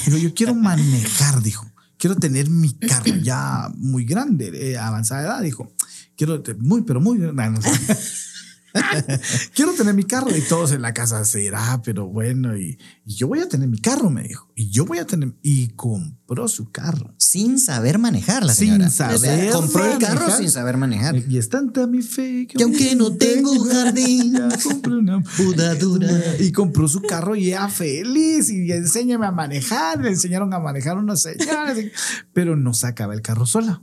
pero 0.04 0.18
yo 0.18 0.34
quiero 0.34 0.54
manejar, 0.54 1.42
dijo. 1.42 1.66
Quiero 1.98 2.16
tener 2.16 2.50
mi 2.50 2.72
carro 2.72 3.14
ya 3.22 3.70
muy 3.76 4.04
grande, 4.04 4.50
eh, 4.72 4.76
avanzada 4.76 5.22
edad, 5.22 5.42
dijo 5.42 5.72
quiero, 6.16 6.42
muy, 6.58 6.82
pero 6.82 7.00
muy, 7.00 7.18
quiero 9.54 9.72
tener 9.72 9.94
mi 9.94 10.04
carro 10.04 10.34
y 10.36 10.40
todos 10.40 10.72
en 10.72 10.82
la 10.82 10.94
casa 10.94 11.24
será, 11.24 11.80
pero 11.84 12.06
bueno, 12.06 12.56
y, 12.56 12.78
yo 13.04 13.28
voy 13.28 13.40
a 13.40 13.48
tener 13.48 13.68
mi 13.68 13.78
carro, 13.80 14.10
me 14.10 14.22
dijo, 14.22 14.50
y 14.54 14.70
yo 14.70 14.84
voy 14.84 14.98
a 14.98 15.06
tener, 15.06 15.34
y 15.42 15.68
compró 15.70 16.48
su 16.48 16.70
carro. 16.70 17.14
Sin 17.18 17.58
saber 17.58 17.98
manejar 17.98 18.44
la 18.44 18.54
señora. 18.54 18.88
Sin 18.88 18.92
saber. 18.92 19.50
compró 19.52 19.92
el 19.92 19.98
carro 19.98 20.30
sin 20.36 20.50
saber 20.50 20.76
manejar. 20.76 21.16
Y 21.16 21.38
es 21.38 21.48
tanta 21.48 21.86
mi 21.86 22.02
fe 22.02 22.46
que, 22.46 22.62
aunque 22.62 22.94
no 22.96 23.16
tengo 23.16 23.64
jardín, 23.64 24.38
compré 24.62 24.96
una 24.96 25.22
dura. 25.78 26.08
Y 26.38 26.52
compró 26.52 26.88
su 26.88 27.02
carro 27.02 27.36
y 27.36 27.50
era 27.50 27.68
feliz 27.68 28.50
y 28.50 28.70
enséñame 28.72 29.26
a 29.26 29.32
manejar, 29.32 30.00
le 30.00 30.10
enseñaron 30.10 30.52
a 30.54 30.58
manejar 30.58 30.96
unos 30.98 31.22
señores, 31.22 31.92
pero 32.32 32.56
no 32.56 32.74
sacaba 32.74 33.14
el 33.14 33.22
carro 33.22 33.46
sola 33.46 33.82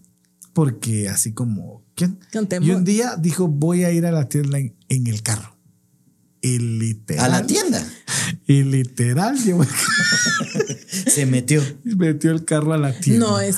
porque 0.53 1.07
así 1.07 1.33
como, 1.33 1.85
¿quién? 1.99 2.19
Y 2.61 2.71
un 2.71 2.83
día 2.83 3.15
dijo, 3.17 3.47
voy 3.47 3.83
a 3.83 3.91
ir 3.91 4.05
a 4.05 4.11
la 4.11 4.29
tienda 4.29 4.57
en, 4.57 5.07
el 5.07 5.21
carro. 5.21 5.55
Literal. 6.41 7.25
A 7.25 7.27
la 7.27 7.45
tienda. 7.45 7.85
Y 8.47 8.63
literal 8.63 9.37
llevó 9.43 9.63
el 9.63 9.69
Se 11.11 11.25
metió. 11.25 11.61
metió 11.83 12.31
el 12.31 12.45
carro 12.45 12.73
a 12.73 12.77
la 12.77 12.97
tienda. 12.99 13.25
No 13.27 13.39
es 13.39 13.57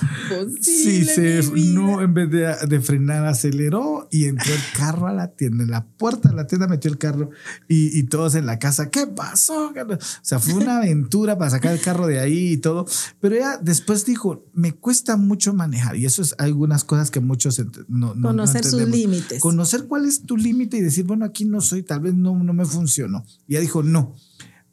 Sí, 0.61 1.03
posible. 1.05 1.13
se, 1.43 1.51
mi 1.51 1.61
vida. 1.61 1.73
no, 1.81 2.01
en 2.01 2.13
vez 2.13 2.29
de, 2.29 2.55
de 2.67 2.81
frenar, 2.81 3.25
aceleró 3.25 4.07
y 4.11 4.25
entró 4.25 4.53
el 4.53 4.61
carro 4.77 5.07
a 5.07 5.13
la 5.13 5.27
tienda. 5.29 5.63
En 5.63 5.71
la 5.71 5.85
puerta 5.85 6.29
de 6.29 6.35
la 6.35 6.47
tienda 6.47 6.67
metió 6.67 6.89
el 6.91 6.97
carro 6.97 7.29
y, 7.67 7.97
y 7.97 8.03
todos 8.03 8.35
en 8.35 8.45
la 8.45 8.59
casa, 8.59 8.89
¿qué 8.89 9.07
pasó? 9.07 9.69
O 9.69 9.97
sea, 10.21 10.39
fue 10.39 10.53
una 10.55 10.77
aventura 10.77 11.37
para 11.37 11.51
sacar 11.51 11.73
el 11.73 11.81
carro 11.81 12.07
de 12.07 12.19
ahí 12.19 12.53
y 12.53 12.57
todo. 12.57 12.85
Pero 13.19 13.35
ella 13.35 13.57
después 13.61 14.05
dijo, 14.05 14.45
me 14.53 14.73
cuesta 14.73 15.17
mucho 15.17 15.53
manejar 15.53 15.95
y 15.95 16.05
eso 16.05 16.21
es 16.21 16.35
algunas 16.37 16.83
cosas 16.83 17.11
que 17.11 17.19
muchos 17.19 17.59
no, 17.87 18.13
no- 18.15 18.15
no 18.15 18.41
Conocer 18.41 18.63
sus 18.65 18.87
límites. 18.87 19.39
Conocer 19.41 19.85
cuál 19.85 20.05
es 20.05 20.23
tu 20.23 20.37
límite 20.37 20.77
y 20.77 20.81
decir, 20.81 21.05
bueno, 21.05 21.25
aquí 21.25 21.45
no 21.45 21.61
soy, 21.61 21.83
tal 21.83 21.99
vez 22.01 22.13
no, 22.13 22.41
no 22.41 22.53
me 22.53 22.65
funcionó. 22.65 23.25
Y 23.47 23.53
ella 23.53 23.61
dijo, 23.61 23.83
no. 23.83 24.15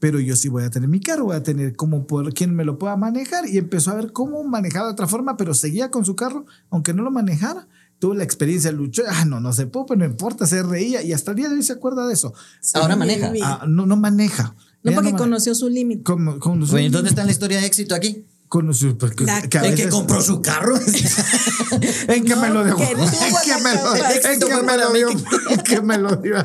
Pero 0.00 0.20
yo 0.20 0.37
sí 0.37 0.48
voy 0.48 0.62
a 0.64 0.70
tener 0.70 0.88
mi 0.88 1.00
carro, 1.00 1.24
voy 1.24 1.37
a 1.37 1.42
tener 1.42 1.74
como 1.74 2.06
por 2.06 2.32
quien 2.32 2.54
me 2.54 2.64
lo 2.64 2.78
pueda 2.78 2.96
manejar. 2.96 3.48
Y 3.48 3.58
empezó 3.58 3.90
a 3.90 3.94
ver 3.94 4.12
cómo 4.12 4.44
manejaba 4.44 4.87
de 4.87 4.92
otra 4.92 5.08
forma, 5.08 5.37
pero 5.37 5.54
seguía 5.54 5.90
con 5.90 6.04
su 6.04 6.14
carro, 6.14 6.46
aunque 6.70 6.94
no 6.94 7.02
lo 7.02 7.11
manejara. 7.11 7.66
Tuvo 7.98 8.14
la 8.14 8.22
experiencia, 8.22 8.70
luchó. 8.70 9.02
Ah, 9.08 9.24
no, 9.24 9.40
no 9.40 9.52
se 9.52 9.66
pudo, 9.66 9.87
pero 9.87 9.98
no 9.98 10.04
importa, 10.06 10.46
se 10.46 10.62
reía. 10.62 11.02
Y 11.02 11.12
hasta 11.12 11.32
el 11.32 11.37
día 11.38 11.48
de 11.48 11.56
hoy 11.56 11.62
se 11.64 11.72
acuerda 11.72 12.06
de 12.06 12.14
eso. 12.14 12.32
Ahora 12.74 12.94
maneja. 12.94 13.32
Ah, 13.42 13.64
no, 13.68 13.87
no 13.87 13.96
maneja. 13.96 14.54
No 14.84 14.92
Ella 14.92 15.00
porque 15.00 15.16
conoció 15.16 15.52
su 15.56 15.68
límite. 15.68 16.04
Como- 16.04 16.38
con 16.38 16.64
su- 16.64 16.70
Bueno, 16.70 16.90
¿dónde 16.92 17.11
está 17.11 17.24
la 17.24 17.32
historia 17.32 17.58
de 17.61 17.66
éxito 17.66 17.96
aquí? 17.96 18.24
Con 18.48 18.72
su- 18.74 18.96
La- 19.20 19.42
que 19.42 19.58
a 19.58 19.66
¿En 19.66 19.74
que 19.74 19.88
compró 19.88 20.22
su 20.22 20.40
carro? 20.40 20.76
¿En 22.08 22.24
qué 22.24 22.37
me 22.37 22.48
lo 22.48 22.64
dejó? 22.64 22.78
que 22.78 22.84
¿En 22.92 22.98
la 22.98 23.58
me 23.58 23.74
lo, 23.74 23.94
en 23.94 24.92
me 24.92 24.98
dio? 24.98 25.08
¿En 25.50 25.61
qué 25.61 25.80
me 25.82 25.98
lo 25.98 26.16
dio? 26.16 26.37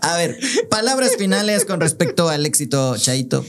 A 0.00 0.16
ver, 0.16 0.38
palabras 0.70 1.12
finales 1.18 1.64
con 1.64 1.80
respecto 1.80 2.28
al 2.28 2.46
éxito, 2.46 2.96
Chaito. 2.96 3.44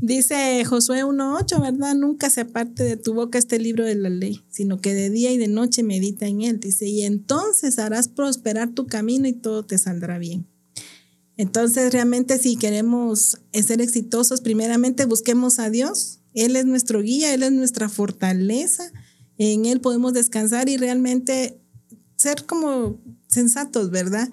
Dice 0.00 0.64
Josué 0.64 1.04
1.8, 1.04 1.60
¿verdad? 1.60 1.94
Nunca 1.94 2.30
se 2.30 2.40
aparte 2.42 2.82
de 2.82 2.96
tu 2.96 3.14
boca 3.14 3.38
este 3.38 3.58
libro 3.58 3.84
de 3.84 3.94
la 3.94 4.08
ley, 4.08 4.42
sino 4.50 4.80
que 4.80 4.94
de 4.94 5.10
día 5.10 5.30
y 5.30 5.38
de 5.38 5.48
noche 5.48 5.82
medita 5.82 6.26
en 6.26 6.42
él. 6.42 6.58
Dice, 6.58 6.88
y 6.88 7.02
entonces 7.02 7.78
harás 7.78 8.08
prosperar 8.08 8.70
tu 8.70 8.86
camino 8.86 9.28
y 9.28 9.32
todo 9.32 9.64
te 9.64 9.78
saldrá 9.78 10.18
bien. 10.18 10.46
Entonces, 11.42 11.92
realmente, 11.92 12.38
si 12.38 12.54
queremos 12.54 13.40
ser 13.52 13.80
exitosos, 13.80 14.42
primeramente 14.42 15.06
busquemos 15.06 15.58
a 15.58 15.70
Dios. 15.70 16.20
Él 16.34 16.54
es 16.54 16.66
nuestro 16.66 17.02
guía, 17.02 17.34
Él 17.34 17.42
es 17.42 17.50
nuestra 17.50 17.88
fortaleza. 17.88 18.92
En 19.38 19.66
Él 19.66 19.80
podemos 19.80 20.12
descansar 20.12 20.68
y 20.68 20.76
realmente 20.76 21.60
ser 22.14 22.46
como 22.46 23.00
sensatos, 23.26 23.90
¿verdad? 23.90 24.30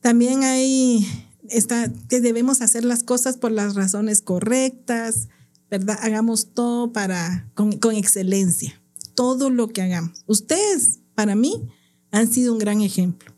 También 0.00 0.42
hay 0.42 1.06
está 1.50 1.92
que 2.08 2.22
debemos 2.22 2.62
hacer 2.62 2.82
las 2.82 3.02
cosas 3.02 3.36
por 3.36 3.52
las 3.52 3.74
razones 3.74 4.22
correctas, 4.22 5.28
¿verdad? 5.70 5.98
Hagamos 6.00 6.54
todo 6.54 6.94
para 6.94 7.50
con, 7.52 7.72
con 7.72 7.94
excelencia, 7.94 8.80
todo 9.14 9.50
lo 9.50 9.68
que 9.68 9.82
hagamos. 9.82 10.24
Ustedes, 10.26 11.00
para 11.14 11.34
mí, 11.34 11.68
han 12.10 12.32
sido 12.32 12.54
un 12.54 12.58
gran 12.58 12.80
ejemplo, 12.80 13.34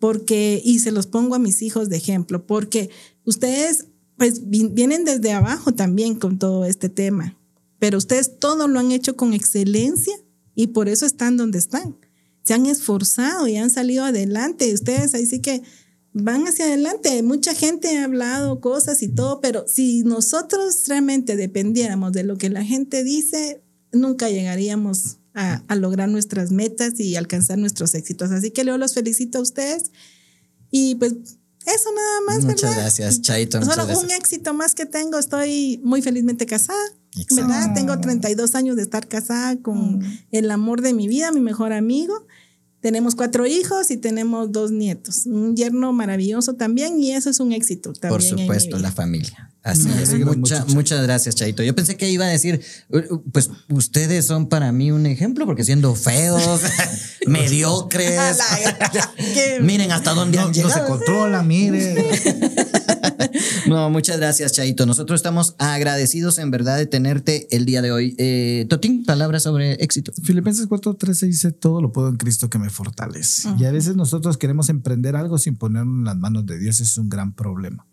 porque 0.00 0.60
y 0.64 0.80
se 0.80 0.90
los 0.90 1.06
pongo 1.06 1.36
a 1.36 1.38
mis 1.38 1.62
hijos 1.62 1.88
de 1.88 1.98
ejemplo, 1.98 2.44
porque 2.46 2.90
ustedes 3.24 3.86
pues 4.16 4.50
vi- 4.50 4.66
vienen 4.68 5.04
desde 5.04 5.30
abajo 5.32 5.72
también 5.72 6.16
con 6.16 6.38
todo 6.38 6.64
este 6.64 6.88
tema, 6.88 7.38
pero 7.78 7.96
ustedes 7.98 8.38
todo 8.40 8.66
lo 8.66 8.80
han 8.80 8.90
hecho 8.90 9.14
con 9.16 9.32
excelencia 9.32 10.14
y 10.56 10.68
por 10.68 10.88
eso 10.88 11.06
están 11.06 11.36
donde 11.36 11.58
están. 11.58 11.96
Se 12.42 12.54
han 12.54 12.66
esforzado 12.66 13.46
y 13.46 13.56
han 13.56 13.70
salido 13.70 14.04
adelante. 14.04 14.74
Ustedes 14.74 15.14
ahí 15.14 15.24
sí 15.26 15.40
que 15.40 15.62
van 16.12 16.46
hacia 16.48 16.64
adelante. 16.64 17.22
Mucha 17.22 17.54
gente 17.54 17.96
ha 17.96 18.04
hablado 18.04 18.60
cosas 18.60 19.02
y 19.02 19.08
todo, 19.08 19.40
pero 19.40 19.64
si 19.68 20.02
nosotros 20.02 20.84
realmente 20.88 21.36
dependiéramos 21.36 22.12
de 22.12 22.24
lo 22.24 22.36
que 22.36 22.50
la 22.50 22.64
gente 22.64 23.04
dice, 23.04 23.62
nunca 23.92 24.28
llegaríamos 24.28 25.18
a, 25.34 25.62
a 25.68 25.76
lograr 25.76 26.08
nuestras 26.08 26.50
metas 26.50 26.98
y 26.98 27.16
alcanzar 27.16 27.58
nuestros 27.58 27.94
éxitos. 27.94 28.30
Así 28.30 28.50
que 28.50 28.64
yo 28.64 28.76
los 28.78 28.94
felicito 28.94 29.38
a 29.38 29.42
ustedes 29.42 29.90
y 30.70 30.94
pues 30.96 31.14
eso 31.66 31.92
nada 31.94 32.20
más, 32.26 32.44
Muchas 32.44 32.62
¿verdad? 32.70 32.82
gracias, 32.82 33.20
Chaito. 33.20 33.60
Solo 33.60 33.84
gracias. 33.86 34.02
un 34.02 34.10
éxito 34.10 34.54
más 34.54 34.74
que 34.74 34.86
tengo. 34.86 35.18
Estoy 35.18 35.80
muy 35.84 36.00
felizmente 36.00 36.46
casada. 36.46 36.82
Exacto. 37.16 37.36
¿Verdad? 37.36 37.74
Tengo 37.74 38.00
32 38.00 38.54
años 38.54 38.76
de 38.76 38.82
estar 38.82 39.08
casada 39.08 39.56
con 39.60 40.00
el 40.30 40.50
amor 40.50 40.80
de 40.80 40.94
mi 40.94 41.06
vida, 41.06 41.32
mi 41.32 41.40
mejor 41.40 41.72
amigo. 41.72 42.26
Tenemos 42.80 43.14
cuatro 43.14 43.46
hijos 43.46 43.90
y 43.90 43.96
tenemos 43.98 44.52
dos 44.52 44.70
nietos. 44.70 45.26
Un 45.26 45.54
yerno 45.54 45.92
maravilloso 45.92 46.54
también 46.54 46.98
y 47.02 47.12
eso 47.12 47.28
es 47.30 47.38
un 47.40 47.52
éxito 47.52 47.92
también. 47.92 48.10
Por 48.10 48.22
supuesto, 48.22 48.78
la 48.78 48.90
familia. 48.90 49.50
Así 49.62 49.88
Me 49.88 50.02
es. 50.02 50.14
Mucha- 50.14 50.60
mucho, 50.64 50.74
muchas 50.74 51.02
gracias, 51.02 51.34
Chaito. 51.34 51.62
Yo 51.62 51.74
pensé 51.74 51.98
que 51.98 52.08
iba 52.08 52.24
a 52.24 52.28
decir, 52.28 52.62
pues 53.32 53.50
ustedes 53.68 54.24
son 54.24 54.48
para 54.48 54.72
mí 54.72 54.90
un 54.90 55.04
ejemplo, 55.04 55.44
porque 55.44 55.64
siendo 55.64 55.94
feos, 55.94 56.62
mediocres, 57.26 58.38
miren 59.60 59.92
hasta 59.92 60.14
dónde 60.14 60.38
No, 60.38 60.46
han 60.46 60.52
no 60.52 60.70
se 60.70 60.84
controla, 60.84 61.42
mire. 61.42 61.94
No, 63.68 63.90
muchas 63.90 64.18
gracias, 64.18 64.52
Chaito. 64.52 64.86
Nosotros 64.86 65.18
estamos 65.18 65.54
agradecidos 65.58 66.38
en 66.38 66.50
verdad 66.50 66.76
de 66.76 66.86
tenerte 66.86 67.46
el 67.54 67.66
día 67.66 67.82
de 67.82 67.92
hoy. 67.92 68.14
Eh, 68.18 68.66
Totín, 68.68 69.04
palabras 69.04 69.42
sobre 69.42 69.72
éxito. 69.74 70.12
Filipenses 70.22 70.68
4:13 70.68 71.26
dice, 71.26 71.52
todo 71.52 71.80
lo 71.80 71.92
puedo 71.92 72.08
en 72.08 72.16
Cristo 72.16 72.50
que 72.50 72.58
me 72.58 72.70
fortalece. 72.70 73.48
Y 73.58 73.64
a 73.64 73.72
veces 73.72 73.96
nosotros 73.96 74.38
queremos 74.38 74.68
emprender 74.68 75.16
algo 75.16 75.38
sin 75.38 75.56
ponerlo 75.56 75.92
en 75.92 76.04
las 76.04 76.16
manos 76.16 76.46
de 76.46 76.58
Dios, 76.58 76.80
es 76.80 76.96
un 76.98 77.08
gran 77.08 77.34
problema. 77.34 77.86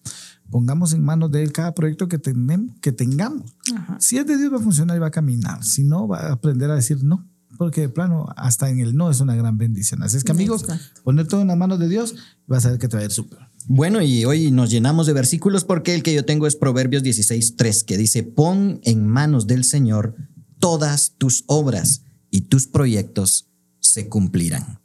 Pongamos 0.50 0.94
en 0.94 1.04
manos 1.04 1.32
de 1.32 1.44
Él 1.44 1.52
cada 1.52 1.74
proyecto 1.74 2.08
que, 2.08 2.20
tenemos, 2.20 2.76
que 2.82 2.92
tengamos. 2.92 3.54
Si 4.00 4.18
es 4.18 4.26
de 4.26 4.38
Dios 4.38 4.54
va 4.54 4.58
a 4.58 4.62
funcionar 4.62 4.96
y 4.96 5.00
va 5.00 5.08
a 5.08 5.12
caminar. 5.12 5.64
Si 5.64 5.84
no, 5.84 6.08
va 6.08 6.20
a 6.20 6.34
aprender 6.34 6.72
a 6.72 6.76
decir 6.76 7.04
no. 7.04 7.28
Porque 7.58 7.82
de 7.82 7.90
plano, 7.90 8.28
hasta 8.38 8.70
en 8.70 8.80
el 8.80 8.96
no 8.96 9.10
es 9.10 9.20
una 9.20 9.36
gran 9.36 9.58
bendición. 9.58 10.04
Así 10.04 10.18
es 10.18 10.24
que 10.24 10.32
amigos, 10.32 10.62
Exacto. 10.62 11.02
poner 11.04 11.28
todo 11.28 11.42
en 11.42 11.48
las 11.48 11.58
manos 11.58 11.80
de 11.80 11.90
Dios, 11.90 12.16
vas 12.46 12.66
a 12.66 12.70
ver 12.70 12.80
que 12.80 12.88
te 12.88 12.96
va 12.96 13.02
a 13.02 13.06
ir 13.06 13.12
súper. 13.12 13.40
Bueno, 13.70 14.02
y 14.02 14.24
hoy 14.24 14.50
nos 14.52 14.70
llenamos 14.70 15.08
de 15.08 15.14
versículos 15.14 15.66
porque 15.66 15.94
el 15.94 16.02
que 16.02 16.14
yo 16.14 16.24
tengo 16.24 16.48
es 16.48 16.56
Proverbios 16.56 17.04
16.3, 17.04 17.84
que 17.84 17.98
dice, 17.98 18.24
pon 18.24 18.80
en 18.84 19.06
manos 19.06 19.46
del 19.46 19.66
Señor 19.66 20.16
todas 20.60 21.16
tus 21.18 21.44
obras 21.48 22.04
y 22.32 22.42
tus 22.42 22.68
proyectos 22.68 23.50
se 23.82 24.08
cumplirán. 24.08 24.80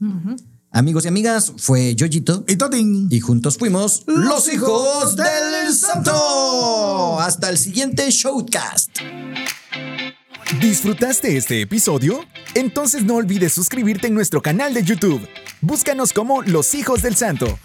Amigos 0.73 1.05
y 1.05 1.09
amigas, 1.09 1.53
fue 1.59 1.95
Yoyito 1.95 2.45
Y 2.49 2.57
Totín. 2.57 3.07
y 3.09 3.21
juntos 3.21 3.57
fuimos 3.57 4.03
los 4.07 4.53
hijos 4.53 5.15
del 5.15 5.73
santo. 5.73 7.21
Hasta 7.21 7.51
el 7.51 7.59
siguiente 7.59 8.11
showcast. 8.11 8.99
¿Disfrutaste 10.61 11.37
este 11.37 11.61
episodio? 11.61 12.25
Entonces 12.55 13.05
no 13.05 13.15
olvides 13.15 13.53
suscribirte 13.53 14.09
en 14.09 14.15
nuestro 14.15 14.43
canal 14.43 14.75
de 14.75 14.83
YouTube. 14.83 15.21
Búscanos 15.61 16.13
como 16.13 16.43
Los 16.43 16.75
Hijos 16.75 17.03
del 17.03 17.15
Santo. 17.15 17.59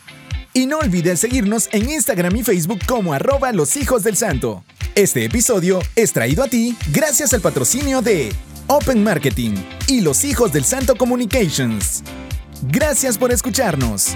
Y 0.58 0.66
no 0.66 0.80
olvides 0.80 1.20
seguirnos 1.20 1.70
en 1.72 1.88
Instagram 1.88 2.36
y 2.36 2.44
Facebook 2.44 2.80
como 2.88 3.14
arroba 3.14 3.52
Los 3.52 3.78
Hijos 3.78 4.02
del 4.02 4.18
Santo. 4.18 4.64
Este 4.96 5.24
episodio 5.24 5.78
es 5.96 6.14
traído 6.14 6.42
a 6.42 6.48
ti 6.48 6.76
gracias 6.92 7.32
al 7.36 7.42
patrocinio 7.42 8.02
de 8.02 8.34
Open 8.66 9.04
Marketing 9.04 9.52
y 9.86 10.02
Los 10.02 10.24
Hijos 10.24 10.52
del 10.52 10.66
Santo 10.66 10.96
Communications. 10.96 12.02
Gracias 12.72 13.20
por 13.20 13.32
escucharnos. 13.32 14.16